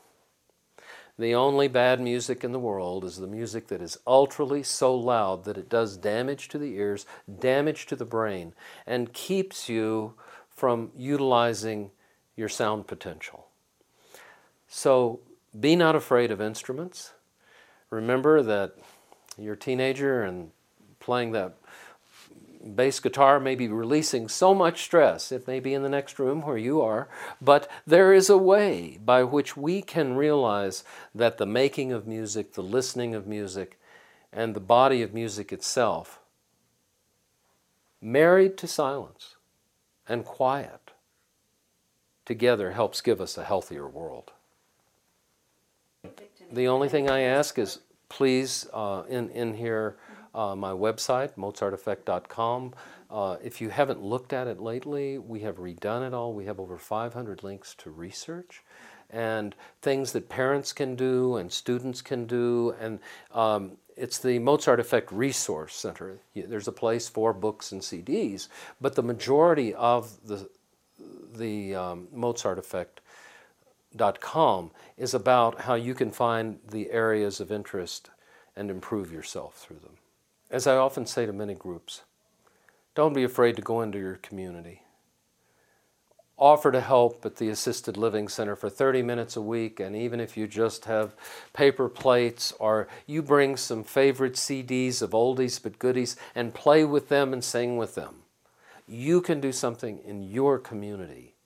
The 1.18 1.35
only 1.35 1.66
bad 1.66 1.99
music 1.99 2.44
in 2.44 2.53
the 2.53 2.59
world 2.59 3.03
is 3.03 3.16
the 3.16 3.27
music 3.27 3.68
that 3.68 3.81
is 3.81 3.96
ultrally 4.07 4.64
so 4.64 4.94
loud 4.94 5.44
that 5.44 5.57
it 5.57 5.70
does 5.70 5.96
damage 5.96 6.49
to 6.49 6.59
the 6.59 6.75
ears, 6.75 7.07
damage 7.38 7.87
to 7.87 7.96
the 7.96 8.05
brain, 8.05 8.53
and 8.87 9.14
keeps 9.14 9.66
you 9.68 10.12
from 10.51 10.90
utilizing 10.94 11.90
your 12.37 12.51
sound 12.51 12.87
potential. 12.87 13.46
So 14.68 15.20
be 15.59 15.75
not 15.75 15.96
afraid 15.96 16.31
of 16.31 16.42
instruments. 16.42 17.14
Remember 17.88 18.42
that 18.42 18.75
you're 19.38 19.55
a 19.55 19.59
teenager 19.59 20.22
and 20.22 20.51
playing 21.01 21.33
that 21.33 21.55
bass 22.74 23.00
guitar 23.00 23.38
may 23.38 23.55
be 23.55 23.68
releasing 23.68 24.29
so 24.29 24.55
much 24.55 24.83
stress. 24.83 25.31
It 25.31 25.46
may 25.46 25.61
be 25.61 25.74
in 25.74 25.83
the 25.83 25.88
next 25.88 26.18
room 26.18 26.42
where 26.42 26.59
you 26.59 26.81
are, 26.81 27.09
but 27.40 27.70
there 27.87 28.12
is 28.12 28.29
a 28.29 28.38
way 28.38 28.98
by 29.05 29.22
which 29.22 29.57
we 29.57 29.83
can 29.83 30.16
realize 30.16 30.85
that 31.14 31.38
the 31.38 31.46
making 31.46 31.92
of 31.92 32.07
music, 32.07 32.55
the 32.55 32.62
listening 32.62 33.14
of 33.14 33.26
music, 33.26 33.79
and 34.33 34.55
the 34.55 34.61
body 34.61 35.02
of 35.02 35.14
music 35.14 35.52
itself, 35.52 36.20
married 38.00 38.57
to 38.59 38.66
silence 38.66 39.37
and 40.09 40.24
quiet, 40.24 40.90
together 42.24 42.72
helps 42.72 43.00
give 43.00 43.20
us 43.20 43.38
a 43.38 43.44
healthier 43.44 43.87
world. 43.87 44.33
The 46.52 46.68
only 46.68 46.88
thing 46.88 47.09
I 47.11 47.20
ask 47.20 47.59
is 47.59 47.81
please, 48.09 48.66
uh, 48.72 49.02
in, 49.09 49.31
in 49.31 49.55
here, 49.55 49.96
uh, 50.37 50.55
my 50.55 50.70
website, 50.70 51.35
mozarteffect.com. 51.35 52.75
Uh, 53.11 53.37
if 53.42 53.61
you 53.61 53.70
haven't 53.70 54.03
looked 54.03 54.33
at 54.33 54.46
it 54.46 54.61
lately, 54.61 55.18
we 55.18 55.40
have 55.40 55.57
redone 55.57 56.07
it 56.07 56.12
all. 56.12 56.33
We 56.33 56.44
have 56.44 56.61
over 56.61 56.77
500 56.77 57.42
links 57.42 57.75
to 57.77 57.90
research 57.90 58.62
and 59.11 59.55
things 59.83 60.12
that 60.12 60.29
parents 60.29 60.72
can 60.72 60.96
do 60.96 61.37
and 61.37 61.51
students 61.51 62.03
can 62.03 62.27
do. 62.27 62.75
And 62.81 62.99
um, 63.33 63.72
it's 63.96 64.18
the 64.18 64.38
Mozart 64.38 64.79
Effect 64.79 65.11
Resource 65.11 65.75
Center. 65.75 66.18
There's 66.35 66.68
a 66.68 66.72
place 66.72 67.09
for 67.09 67.33
books 67.33 67.72
and 67.72 67.81
CDs, 67.81 68.49
but 68.81 68.94
the 68.94 69.03
majority 69.03 69.75
of 69.75 70.27
the, 70.27 70.49
the 71.35 71.75
um, 71.75 72.09
Mozart 72.12 72.59
Effect 72.59 73.01
com 74.20 74.70
is 74.99 75.14
about 75.14 75.62
how 75.62 75.75
you 75.75 75.94
can 75.94 76.11
find 76.11 76.59
the 76.68 76.90
areas 76.90 77.40
of 77.40 77.51
interest 77.51 78.11
and 78.55 78.70
improve 78.70 79.11
yourself 79.11 79.57
through 79.57 79.79
them. 79.79 79.96
As 80.51 80.67
I 80.67 80.77
often 80.77 81.07
say 81.07 81.27
to 81.27 81.33
many 81.33 81.55
groups, 81.55 82.03
don't 82.95 83.15
be 83.15 83.25
afraid 83.25 83.57
to 83.57 83.63
go 83.63 83.83
into 83.83 83.99
your 83.99 84.17
community. 84.17 84.83
Offer 86.39 86.73
to 86.73 86.81
help 86.81 87.25
at 87.25 87.37
the 87.37 87.49
Assisted 87.49 87.97
Living 87.97 88.29
Center 88.29 88.57
for 88.57 88.69
30 88.69 89.03
minutes 89.03 89.37
a 89.37 89.43
week, 89.43 89.81
and 89.81 89.97
even 89.97 90.21
if 90.21 90.37
you 90.37 90.47
just 90.47 90.85
have 90.85 91.15
paper 91.53 91.89
plates 91.89 92.53
or 92.59 92.89
you 93.07 93.23
bring 93.23 93.57
some 93.57 93.83
favorite 93.83 94.35
CDs 94.35 95.03
of 95.03 95.11
oldies 95.11 95.63
but 95.63 95.79
goodies 95.79 96.17
and 96.35 96.55
play 96.55 96.85
with 96.85 97.09
them 97.09 97.33
and 97.33 97.43
sing 97.43 97.77
with 97.77 97.95
them, 97.95 98.23
you 98.87 99.21
can 99.21 99.41
do 99.41 99.51
something 99.51 99.99
in 100.05 100.23
your 100.23 100.59
community 100.59 101.37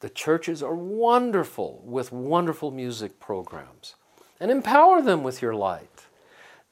the 0.00 0.08
churches 0.08 0.62
are 0.62 0.74
wonderful 0.74 1.82
with 1.84 2.10
wonderful 2.10 2.70
music 2.70 3.20
programs. 3.20 3.94
And 4.40 4.50
empower 4.50 5.02
them 5.02 5.22
with 5.22 5.42
your 5.42 5.54
light. 5.54 6.06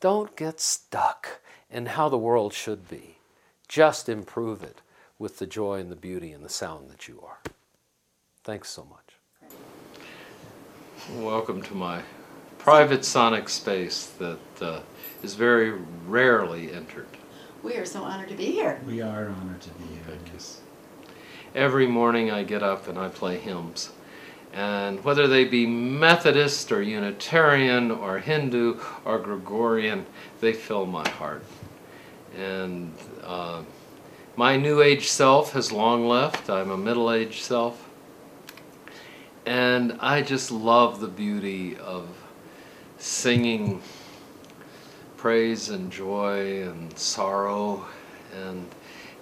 Don't 0.01 0.37
get 0.37 0.61
stuck 0.61 1.41
in 1.71 1.87
how 1.87 2.09
the 2.09 2.19
world 2.19 2.53
should 2.53 2.89
be. 2.89 3.17
Just 3.67 4.09
improve 4.09 4.63
it 4.63 4.81
with 5.19 5.39
the 5.39 5.47
joy 5.47 5.81
and 5.81 5.91
the 5.91 5.97
beauty 5.97 6.33
and 6.33 6.45
the 6.45 6.49
sound 6.49 6.89
that 6.91 7.09
you 7.09 7.21
are. 7.27 7.39
Thanks 8.45 8.71
so 8.71 8.85
much. 8.85 9.51
Welcome 11.21 11.63
to 11.63 11.75
my 11.75 12.03
private 12.59 13.05
sonic 13.05 13.49
space 13.49 14.07
that 14.19 14.39
uh, 14.61 14.81
is 15.23 15.35
very 15.35 15.73
rarely 16.07 16.73
entered. 16.73 17.09
We 17.63 17.75
are 17.77 17.85
so 17.85 18.03
honored 18.05 18.29
to 18.29 18.37
be 18.37 18.53
here. 18.53 18.81
We 18.87 19.01
are 19.01 19.29
honored 19.29 19.61
to 19.63 19.71
be 19.71 19.85
here. 19.85 20.03
Thank 20.07 20.33
you 20.33 20.39
every 21.55 21.87
morning 21.87 22.31
I 22.31 22.45
get 22.45 22.63
up 22.63 22.89
and 22.89 22.99
I 22.99 23.09
play 23.09 23.39
hymns. 23.39 23.91
And 24.53 25.05
whether 25.05 25.27
they 25.27 25.45
be 25.45 25.67
Methodist 25.67 26.73
or 26.73 26.83
Unitarian 26.83 27.91
or 27.91 28.19
Hindu 28.19 28.81
or 29.05 29.19
Gregorian, 29.19 30.07
they 30.41 30.53
fill 30.53 30.87
my 30.87 31.09
heart. 31.09 31.45
And 32.37 32.93
uh, 33.23 33.63
my 34.37 34.57
New 34.57 34.83
Age 34.83 35.09
self 35.09 35.53
has 35.53 35.71
long 35.73 36.09
left. 36.09 36.49
I'm 36.49 36.71
a 36.71 36.77
middle 36.77 37.13
aged 37.13 37.43
self. 37.43 37.89
And 39.47 39.97
I 40.01 40.23
just 40.23 40.51
love 40.51 41.01
the 41.01 41.09
beauty 41.09 41.77
of 41.77 42.09
singing 42.99 43.81
praise 45.17 45.69
and 45.69 45.91
joy 45.91 46.63
and 46.63 46.97
sorrow. 46.99 47.87
And 48.35 48.69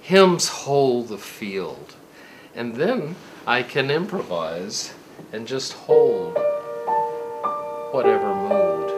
hymns 0.07 0.47
hold 0.47 1.09
the 1.09 1.19
field 1.19 1.97
And 2.55 2.77
then 2.77 3.17
I 3.45 3.65
can 3.65 3.91
improvise 3.91 4.95
and 5.33 5.47
just 5.47 5.73
hold 5.73 6.35
whatever 7.93 8.35
mood. 8.35 8.91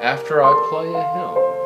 After 0.00 0.42
I 0.42 0.52
play 0.70 0.92
a 0.94 1.04
hymn, 1.14 1.57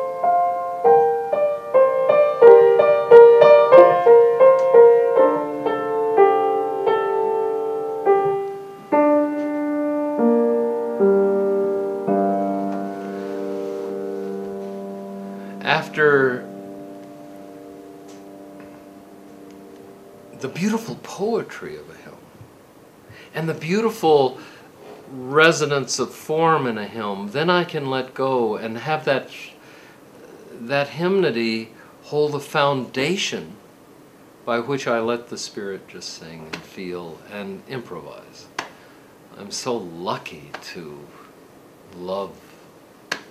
beautiful 23.73 24.37
resonance 25.11 25.97
of 25.97 26.13
form 26.13 26.67
in 26.67 26.77
a 26.77 26.85
hymn, 26.85 27.31
then 27.31 27.49
I 27.49 27.63
can 27.63 27.89
let 27.89 28.13
go 28.13 28.55
and 28.55 28.77
have 28.77 29.03
that 29.05 29.31
that 30.51 30.89
hymnody 30.89 31.71
hold 32.03 32.33
the 32.33 32.39
foundation 32.39 33.55
by 34.45 34.59
which 34.59 34.85
I 34.87 34.99
let 34.99 35.29
the 35.29 35.39
spirit 35.39 35.87
just 35.87 36.09
sing 36.19 36.49
and 36.53 36.57
feel 36.57 37.17
and 37.31 37.63
improvise. 37.67 38.45
I'm 39.39 39.49
so 39.49 39.75
lucky 39.75 40.51
to 40.73 40.99
love 41.97 42.29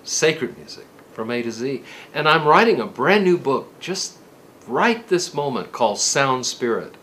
sacred 0.03 0.59
music 0.59 0.87
from 1.13 1.31
A 1.31 1.41
to 1.43 1.53
Z. 1.53 1.85
And 2.13 2.29
I'm 2.29 2.49
writing 2.49 2.81
a 2.81 2.87
brand 2.87 3.23
new 3.23 3.39
book 3.39 3.79
just 3.79 4.19
right 4.67 5.07
this 5.07 5.33
moment 5.33 5.71
called 5.71 6.01
Sound 6.01 6.47
Spirit 6.47 6.97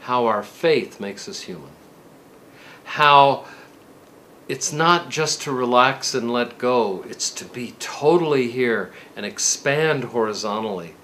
How 0.00 0.26
Our 0.26 0.42
Faith 0.42 1.00
Makes 1.00 1.30
Us 1.30 1.40
Human. 1.42 1.77
How 2.88 3.44
it's 4.48 4.72
not 4.72 5.10
just 5.10 5.42
to 5.42 5.52
relax 5.52 6.14
and 6.14 6.32
let 6.32 6.56
go, 6.56 7.04
it's 7.06 7.30
to 7.32 7.44
be 7.44 7.74
totally 7.78 8.50
here 8.50 8.92
and 9.14 9.26
expand 9.26 10.04
horizontally 10.04 10.94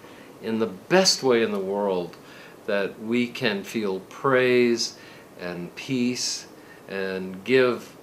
in 0.43 0.61
the 0.61 0.67
best 0.67 1.23
way 1.23 1.43
in 1.43 1.53
the 1.53 1.59
world 1.59 2.17
that 2.65 2.99
we 3.01 3.27
can 3.27 3.63
feel 3.63 4.01
praise 4.01 4.97
and 5.39 5.77
peace 5.77 6.47
and 6.89 7.45
give 7.45 7.95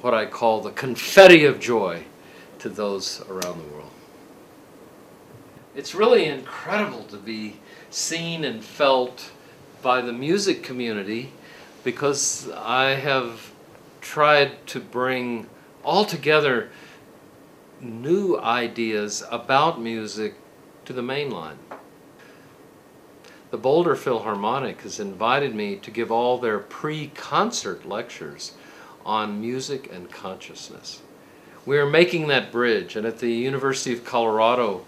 what 0.00 0.14
I 0.14 0.26
call 0.26 0.60
the 0.60 0.72
confetti 0.72 1.44
of 1.44 1.60
joy 1.60 2.04
to 2.58 2.68
those 2.68 3.20
around 3.28 3.58
the 3.58 3.74
world. 3.74 3.90
It's 5.76 5.94
really 5.94 6.24
incredible 6.24 7.04
to 7.04 7.16
be 7.16 7.60
seen 7.88 8.42
and 8.44 8.64
felt 8.64 9.30
by 9.80 10.00
the 10.00 10.12
music 10.12 10.64
community 10.64 11.32
because 11.84 12.50
I 12.50 12.90
have 12.90 13.52
tried 14.00 14.66
to 14.68 14.80
bring 14.80 15.48
all 15.84 16.04
together 16.04 16.70
new 17.80 18.38
ideas 18.38 19.22
about 19.30 19.80
music 19.80 20.34
to 20.84 20.92
the 20.92 21.02
main 21.02 21.30
line. 21.30 21.58
The 23.50 23.58
Boulder 23.58 23.96
Philharmonic 23.96 24.80
has 24.82 24.98
invited 24.98 25.54
me 25.54 25.76
to 25.76 25.90
give 25.90 26.10
all 26.10 26.38
their 26.38 26.58
pre 26.58 27.08
concert 27.08 27.86
lectures 27.86 28.52
on 29.04 29.40
music 29.40 29.92
and 29.92 30.10
consciousness. 30.10 31.02
We 31.66 31.78
are 31.78 31.86
making 31.86 32.28
that 32.28 32.50
bridge, 32.50 32.96
and 32.96 33.06
at 33.06 33.18
the 33.18 33.30
University 33.30 33.92
of 33.92 34.04
Colorado, 34.04 34.86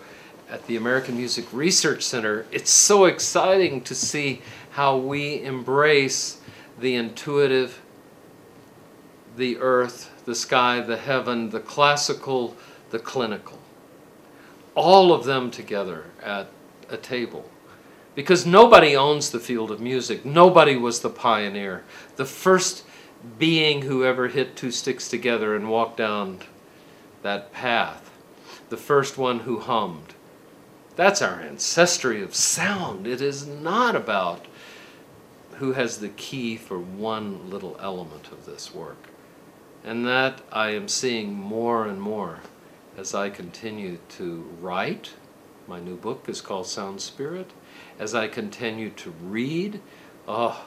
at 0.50 0.66
the 0.66 0.76
American 0.76 1.16
Music 1.16 1.46
Research 1.52 2.02
Center, 2.02 2.46
it's 2.50 2.70
so 2.70 3.04
exciting 3.04 3.80
to 3.82 3.94
see 3.94 4.40
how 4.70 4.96
we 4.96 5.42
embrace 5.42 6.40
the 6.78 6.94
intuitive, 6.94 7.80
the 9.36 9.58
earth, 9.58 10.10
the 10.24 10.34
sky, 10.34 10.80
the 10.80 10.96
heaven, 10.96 11.50
the 11.50 11.60
classical, 11.60 12.56
the 12.90 12.98
clinical. 12.98 13.58
All 14.74 15.12
of 15.12 15.24
them 15.24 15.50
together 15.50 16.04
at 16.22 16.48
a 16.88 16.96
table. 16.96 17.50
Because 18.14 18.46
nobody 18.46 18.96
owns 18.96 19.30
the 19.30 19.40
field 19.40 19.70
of 19.70 19.80
music. 19.80 20.24
Nobody 20.24 20.76
was 20.76 21.00
the 21.00 21.10
pioneer. 21.10 21.84
The 22.16 22.24
first 22.24 22.84
being 23.38 23.82
who 23.82 24.04
ever 24.04 24.28
hit 24.28 24.56
two 24.56 24.70
sticks 24.70 25.08
together 25.08 25.56
and 25.56 25.68
walked 25.68 25.96
down 25.96 26.40
that 27.22 27.52
path. 27.52 28.10
The 28.68 28.76
first 28.76 29.18
one 29.18 29.40
who 29.40 29.58
hummed. 29.58 30.14
That's 30.96 31.22
our 31.22 31.40
ancestry 31.40 32.22
of 32.22 32.34
sound. 32.34 33.06
It 33.06 33.20
is 33.20 33.46
not 33.46 33.96
about 33.96 34.46
who 35.58 35.72
has 35.72 35.98
the 35.98 36.08
key 36.08 36.56
for 36.56 36.78
one 36.78 37.50
little 37.50 37.76
element 37.80 38.28
of 38.32 38.46
this 38.46 38.74
work. 38.74 39.08
And 39.84 40.06
that 40.06 40.40
I 40.50 40.70
am 40.70 40.88
seeing 40.88 41.34
more 41.34 41.86
and 41.86 42.00
more 42.00 42.40
as 42.96 43.14
I 43.14 43.30
continue 43.30 43.98
to 44.10 44.42
write. 44.60 45.14
My 45.66 45.80
new 45.80 45.96
book 45.96 46.28
is 46.28 46.40
called 46.40 46.66
Sound 46.66 47.00
Spirit. 47.00 47.50
As 47.98 48.14
I 48.14 48.28
continue 48.28 48.90
to 48.90 49.10
read, 49.10 49.80
oh, 50.26 50.64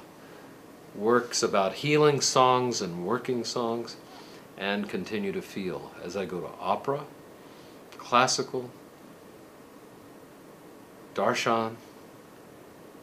works 0.95 1.43
about 1.43 1.73
healing 1.73 2.21
songs 2.21 2.81
and 2.81 3.05
working 3.05 3.43
songs, 3.43 3.97
and 4.57 4.89
continue 4.89 5.31
to 5.31 5.41
feel 5.41 5.91
as 6.03 6.17
I 6.17 6.25
go 6.25 6.41
to 6.41 6.49
opera, 6.59 7.05
classical, 7.97 8.71
darshan, 11.13 11.75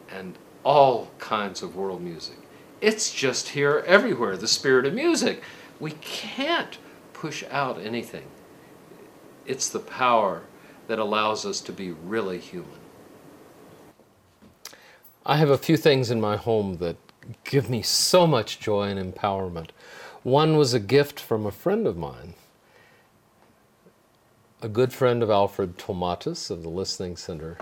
and 0.09 0.37
all 0.65 1.11
kinds 1.19 1.61
of 1.61 1.75
world 1.75 2.01
music. 2.01 2.37
It's 2.81 3.13
just 3.13 3.49
here 3.49 3.83
everywhere, 3.87 4.35
the 4.35 4.47
spirit 4.47 4.85
of 4.85 4.93
music. 4.93 5.41
We 5.79 5.91
can't 6.01 6.77
push 7.13 7.43
out 7.49 7.79
anything. 7.79 8.25
It's 9.45 9.69
the 9.69 9.79
power 9.79 10.41
that 10.87 10.99
allows 10.99 11.45
us 11.45 11.61
to 11.61 11.71
be 11.71 11.91
really 11.91 12.39
human. 12.39 12.79
I 15.25 15.37
have 15.37 15.49
a 15.49 15.57
few 15.57 15.77
things 15.77 16.11
in 16.11 16.19
my 16.19 16.35
home 16.35 16.77
that 16.77 16.97
give 17.43 17.69
me 17.69 17.81
so 17.81 18.27
much 18.27 18.59
joy 18.59 18.89
and 18.89 19.13
empowerment. 19.13 19.69
One 20.23 20.57
was 20.57 20.73
a 20.73 20.79
gift 20.79 21.19
from 21.19 21.45
a 21.45 21.51
friend 21.51 21.87
of 21.87 21.97
mine, 21.97 22.33
a 24.61 24.69
good 24.69 24.93
friend 24.93 25.21
of 25.21 25.29
Alfred 25.29 25.77
Tomatis 25.77 26.49
of 26.49 26.63
the 26.63 26.69
Listening 26.69 27.15
Center, 27.17 27.57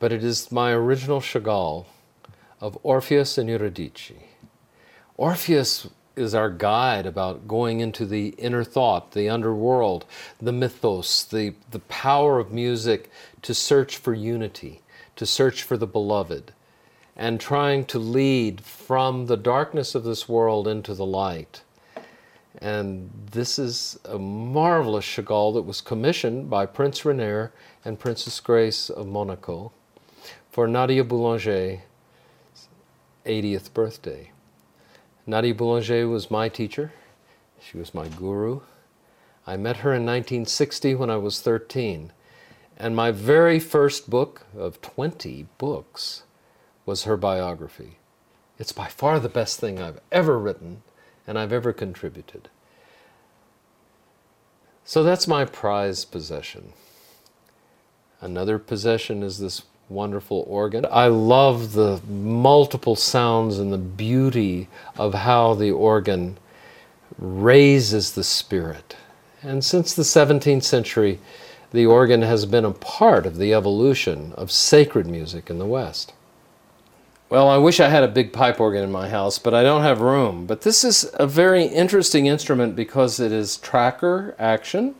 but 0.00 0.12
it 0.12 0.24
is 0.24 0.50
my 0.50 0.72
original 0.72 1.20
Chagall 1.20 1.84
of 2.58 2.76
Orpheus 2.82 3.36
and 3.36 3.48
Eurydice. 3.48 4.12
Orpheus 5.16 5.88
is 6.16 6.34
our 6.34 6.48
guide 6.48 7.04
about 7.04 7.46
going 7.46 7.80
into 7.80 8.06
the 8.06 8.28
inner 8.30 8.64
thought, 8.64 9.12
the 9.12 9.28
underworld, 9.28 10.06
the 10.40 10.52
mythos, 10.52 11.22
the, 11.22 11.54
the 11.70 11.80
power 11.80 12.38
of 12.38 12.50
music 12.50 13.10
to 13.42 13.54
search 13.54 13.98
for 13.98 14.14
unity, 14.14 14.80
to 15.16 15.26
search 15.26 15.62
for 15.62 15.76
the 15.76 15.86
beloved, 15.86 16.52
and 17.14 17.38
trying 17.38 17.84
to 17.84 17.98
lead 17.98 18.62
from 18.62 19.26
the 19.26 19.36
darkness 19.36 19.94
of 19.94 20.02
this 20.02 20.26
world 20.26 20.66
into 20.66 20.94
the 20.94 21.06
light. 21.06 21.60
And 22.58 23.10
this 23.32 23.58
is 23.58 24.00
a 24.06 24.18
marvelous 24.18 25.04
Chagall 25.04 25.52
that 25.54 25.62
was 25.62 25.82
commissioned 25.82 26.48
by 26.48 26.64
Prince 26.64 27.04
Rainier 27.04 27.52
and 27.84 27.98
Princess 27.98 28.40
Grace 28.40 28.88
of 28.88 29.06
Monaco 29.06 29.72
for 30.60 30.68
Nadia 30.68 31.02
Boulanger's 31.02 31.80
80th 33.24 33.72
birthday. 33.72 34.30
Nadia 35.26 35.54
Boulanger 35.54 36.06
was 36.06 36.30
my 36.30 36.50
teacher. 36.50 36.92
She 37.58 37.78
was 37.78 37.94
my 37.94 38.08
guru. 38.08 38.60
I 39.46 39.56
met 39.56 39.78
her 39.78 39.94
in 39.94 40.04
1960 40.04 40.96
when 40.96 41.08
I 41.08 41.16
was 41.16 41.40
13. 41.40 42.12
And 42.76 42.94
my 42.94 43.10
very 43.10 43.58
first 43.58 44.10
book 44.10 44.44
of 44.54 44.82
20 44.82 45.46
books 45.56 46.24
was 46.84 47.04
her 47.04 47.16
biography. 47.16 47.96
It's 48.58 48.72
by 48.72 48.88
far 48.88 49.18
the 49.18 49.30
best 49.30 49.60
thing 49.60 49.80
I've 49.80 50.00
ever 50.12 50.38
written 50.38 50.82
and 51.26 51.38
I've 51.38 51.54
ever 51.54 51.72
contributed. 51.72 52.50
So 54.84 55.02
that's 55.02 55.26
my 55.26 55.46
prized 55.46 56.12
possession. 56.12 56.74
Another 58.20 58.58
possession 58.58 59.22
is 59.22 59.38
this 59.38 59.62
wonderful 59.90 60.44
organ. 60.46 60.86
I 60.90 61.08
love 61.08 61.72
the 61.72 62.00
multiple 62.08 62.96
sounds 62.96 63.58
and 63.58 63.72
the 63.72 63.78
beauty 63.78 64.68
of 64.96 65.12
how 65.12 65.54
the 65.54 65.72
organ 65.72 66.38
raises 67.18 68.12
the 68.12 68.24
spirit. 68.24 68.96
And 69.42 69.64
since 69.64 69.92
the 69.92 70.02
17th 70.02 70.62
century, 70.62 71.18
the 71.72 71.86
organ 71.86 72.22
has 72.22 72.46
been 72.46 72.64
a 72.64 72.72
part 72.72 73.26
of 73.26 73.36
the 73.36 73.52
evolution 73.52 74.32
of 74.36 74.50
sacred 74.50 75.06
music 75.06 75.50
in 75.50 75.58
the 75.58 75.66
West. 75.66 76.12
Well, 77.28 77.48
I 77.48 77.58
wish 77.58 77.78
I 77.78 77.88
had 77.88 78.02
a 78.02 78.08
big 78.08 78.32
pipe 78.32 78.60
organ 78.60 78.82
in 78.82 78.90
my 78.90 79.08
house, 79.08 79.38
but 79.38 79.54
I 79.54 79.62
don't 79.62 79.82
have 79.82 80.00
room. 80.00 80.46
But 80.46 80.62
this 80.62 80.82
is 80.82 81.08
a 81.14 81.26
very 81.26 81.64
interesting 81.64 82.26
instrument 82.26 82.74
because 82.74 83.20
it 83.20 83.30
is 83.30 83.56
tracker 83.56 84.34
action 84.38 84.94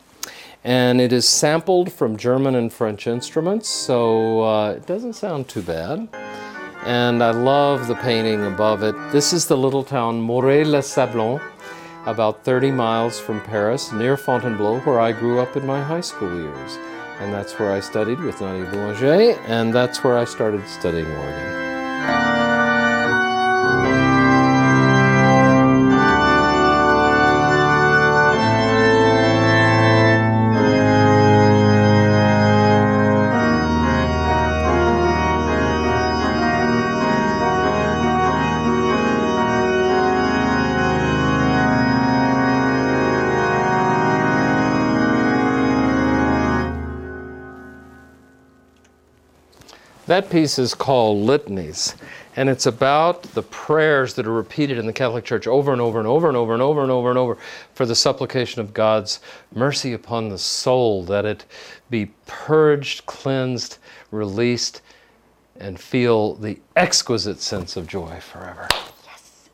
And 0.62 1.00
it 1.00 1.12
is 1.12 1.26
sampled 1.26 1.90
from 1.90 2.16
German 2.16 2.54
and 2.54 2.72
French 2.72 3.06
instruments, 3.06 3.68
so 3.68 4.42
uh, 4.42 4.72
it 4.72 4.86
doesn't 4.86 5.14
sound 5.14 5.48
too 5.48 5.62
bad. 5.62 6.08
And 6.84 7.22
I 7.22 7.30
love 7.30 7.86
the 7.86 7.94
painting 7.94 8.44
above 8.44 8.82
it. 8.82 8.94
This 9.11 9.32
is 9.32 9.46
the 9.46 9.56
little 9.56 9.84
town 9.84 10.20
Moret-les-Sablons, 10.20 11.40
about 12.06 12.44
30 12.44 12.70
miles 12.72 13.18
from 13.18 13.40
Paris, 13.42 13.92
near 13.92 14.16
Fontainebleau, 14.16 14.80
where 14.80 15.00
I 15.00 15.12
grew 15.12 15.40
up 15.40 15.56
in 15.56 15.66
my 15.66 15.82
high 15.82 16.00
school 16.00 16.34
years. 16.34 16.78
And 17.20 17.32
that's 17.32 17.58
where 17.58 17.72
I 17.72 17.80
studied 17.80 18.20
with 18.20 18.40
Nadia 18.40 18.70
Boulanger, 18.70 19.38
and 19.46 19.74
that's 19.74 20.02
where 20.02 20.16
I 20.16 20.24
started 20.24 20.66
studying 20.68 21.06
organ. 21.06 21.69
That 50.20 50.28
piece 50.28 50.58
is 50.58 50.74
called 50.74 51.26
Litanies, 51.26 51.94
and 52.36 52.50
it's 52.50 52.66
about 52.66 53.22
the 53.22 53.42
prayers 53.42 54.12
that 54.14 54.26
are 54.26 54.32
repeated 54.34 54.76
in 54.76 54.84
the 54.84 54.92
Catholic 54.92 55.24
Church 55.24 55.46
over 55.46 55.72
and 55.72 55.80
over 55.80 55.98
and 55.98 56.06
over 56.06 56.28
and 56.28 56.36
over 56.36 56.52
and 56.52 56.60
over 56.60 56.82
and 56.82 56.90
over 56.90 57.08
and 57.08 57.18
over 57.18 57.38
for 57.72 57.86
the 57.86 57.94
supplication 57.94 58.60
of 58.60 58.74
God's 58.74 59.20
mercy 59.54 59.94
upon 59.94 60.28
the 60.28 60.36
soul, 60.36 61.04
that 61.04 61.24
it 61.24 61.46
be 61.88 62.12
purged, 62.26 63.06
cleansed, 63.06 63.78
released, 64.10 64.82
and 65.58 65.80
feel 65.80 66.34
the 66.34 66.58
exquisite 66.76 67.40
sense 67.40 67.74
of 67.74 67.86
joy 67.86 68.20
forever. 68.20 68.68
Yes. 69.06 69.48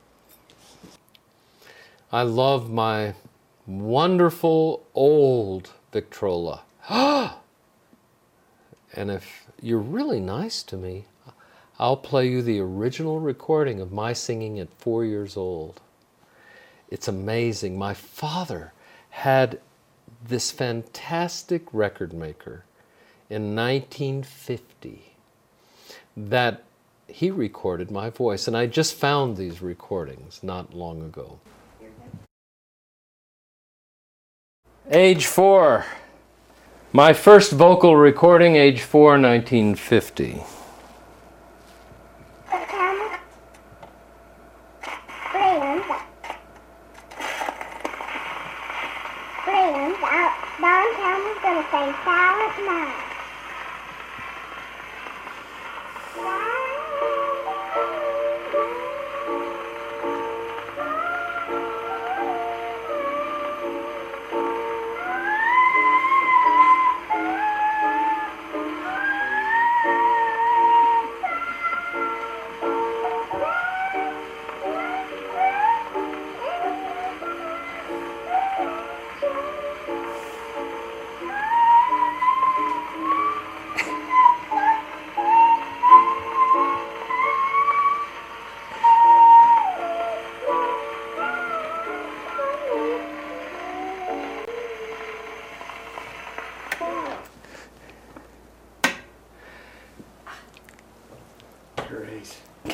I 2.11 2.23
love 2.23 2.69
my 2.69 3.15
wonderful 3.69 4.85
old 4.97 5.71
Victrola. 5.93 6.63
and 8.97 9.11
if 9.11 9.47
you're 9.61 9.79
really 9.79 10.21
nice 10.21 10.63
to 10.65 10.77
me. 10.77 11.07
I'll 11.79 11.97
play 11.97 12.29
you 12.29 12.41
the 12.41 12.61
original 12.61 13.21
recording 13.21 13.81
of 13.81 13.93
my 13.93 14.15
singing 14.15 14.59
at 14.59 14.73
four 14.79 15.05
years 15.05 15.37
old. 15.37 15.81
It's 16.91 17.09
amazing. 17.09 17.79
My 17.79 17.93
father 17.93 18.73
had 19.11 19.61
this 20.27 20.51
fantastic 20.51 21.67
record 21.73 22.13
maker 22.15 22.65
in 23.29 23.55
1950 23.55 25.13
that 26.17 26.63
he 27.09 27.31
recorded 27.31 27.91
my 27.91 28.09
voice, 28.09 28.49
and 28.49 28.57
I 28.57 28.67
just 28.67 28.95
found 28.95 29.37
these 29.37 29.61
recordings 29.61 30.43
not 30.43 30.73
long 30.73 31.03
ago. 31.03 31.39
Age 34.91 35.27
four. 35.27 35.85
My 36.93 37.13
first 37.13 37.51
vocal 37.53 37.97
recording, 37.97 38.55
age 38.55 38.81
4, 38.81 39.19
1950. 39.19 40.45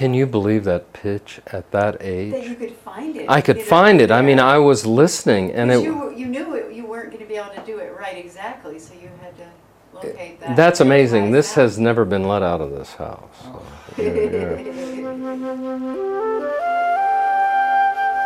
Can 0.02 0.14
you 0.14 0.26
believe 0.26 0.64
that 0.64 0.92
pitch 0.92 1.40
at 1.46 1.70
that 1.70 1.98
age? 2.00 2.32
That 2.32 2.44
you 2.44 2.56
could 2.56 2.72
find 2.72 3.14
it. 3.14 3.30
I 3.30 3.40
could 3.40 3.62
find 3.62 4.00
it. 4.00 4.10
I 4.10 4.20
mean, 4.20 4.40
I 4.40 4.58
was 4.58 4.84
listening, 4.84 5.52
and 5.52 5.70
it. 5.70 5.80
You, 5.80 6.12
you 6.12 6.26
knew 6.26 6.56
it, 6.56 6.74
you 6.74 6.84
weren't 6.84 7.12
going 7.12 7.22
to 7.22 7.28
be 7.28 7.36
able 7.36 7.54
to 7.54 7.64
do 7.64 7.78
it 7.78 7.96
right 7.96 8.16
exactly, 8.16 8.80
so 8.80 8.94
you 8.94 9.08
had 9.20 9.32
to 9.38 9.46
locate 9.94 10.40
that. 10.40 10.56
That's 10.56 10.80
amazing. 10.80 11.30
This 11.30 11.54
has 11.54 11.78
never 11.78 12.04
been 12.04 12.26
let 12.26 12.42
out 12.42 12.60
of 12.60 12.72
this 12.72 12.94
house. 12.94 13.30
Oh. 13.44 13.62
So, 13.94 14.02
yeah, 14.02 14.12
yeah. 14.12 14.56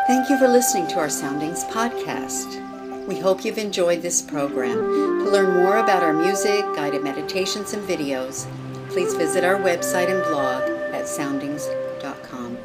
Thank 0.07 0.31
you 0.31 0.39
for 0.39 0.49
listening 0.49 0.87
to 0.87 0.99
our 0.99 1.11
Soundings 1.11 1.64
podcast. 1.64 3.07
We 3.07 3.18
hope 3.18 3.45
you've 3.45 3.59
enjoyed 3.59 4.01
this 4.01 4.22
program. 4.22 4.79
To 4.79 5.31
learn 5.31 5.62
more 5.62 5.77
about 5.77 6.03
our 6.03 6.14
music, 6.14 6.64
guided 6.74 7.05
meditations, 7.05 7.74
and 7.74 7.87
videos, 7.87 8.47
please 8.89 9.12
visit 9.12 9.45
our 9.45 9.57
website 9.57 10.09
and 10.09 10.22
blog 10.24 10.62
at 10.62 10.76
soundings.com. 11.07 12.57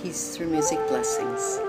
Peace 0.00 0.36
through 0.36 0.48
music 0.48 0.78
blessings. 0.88 1.59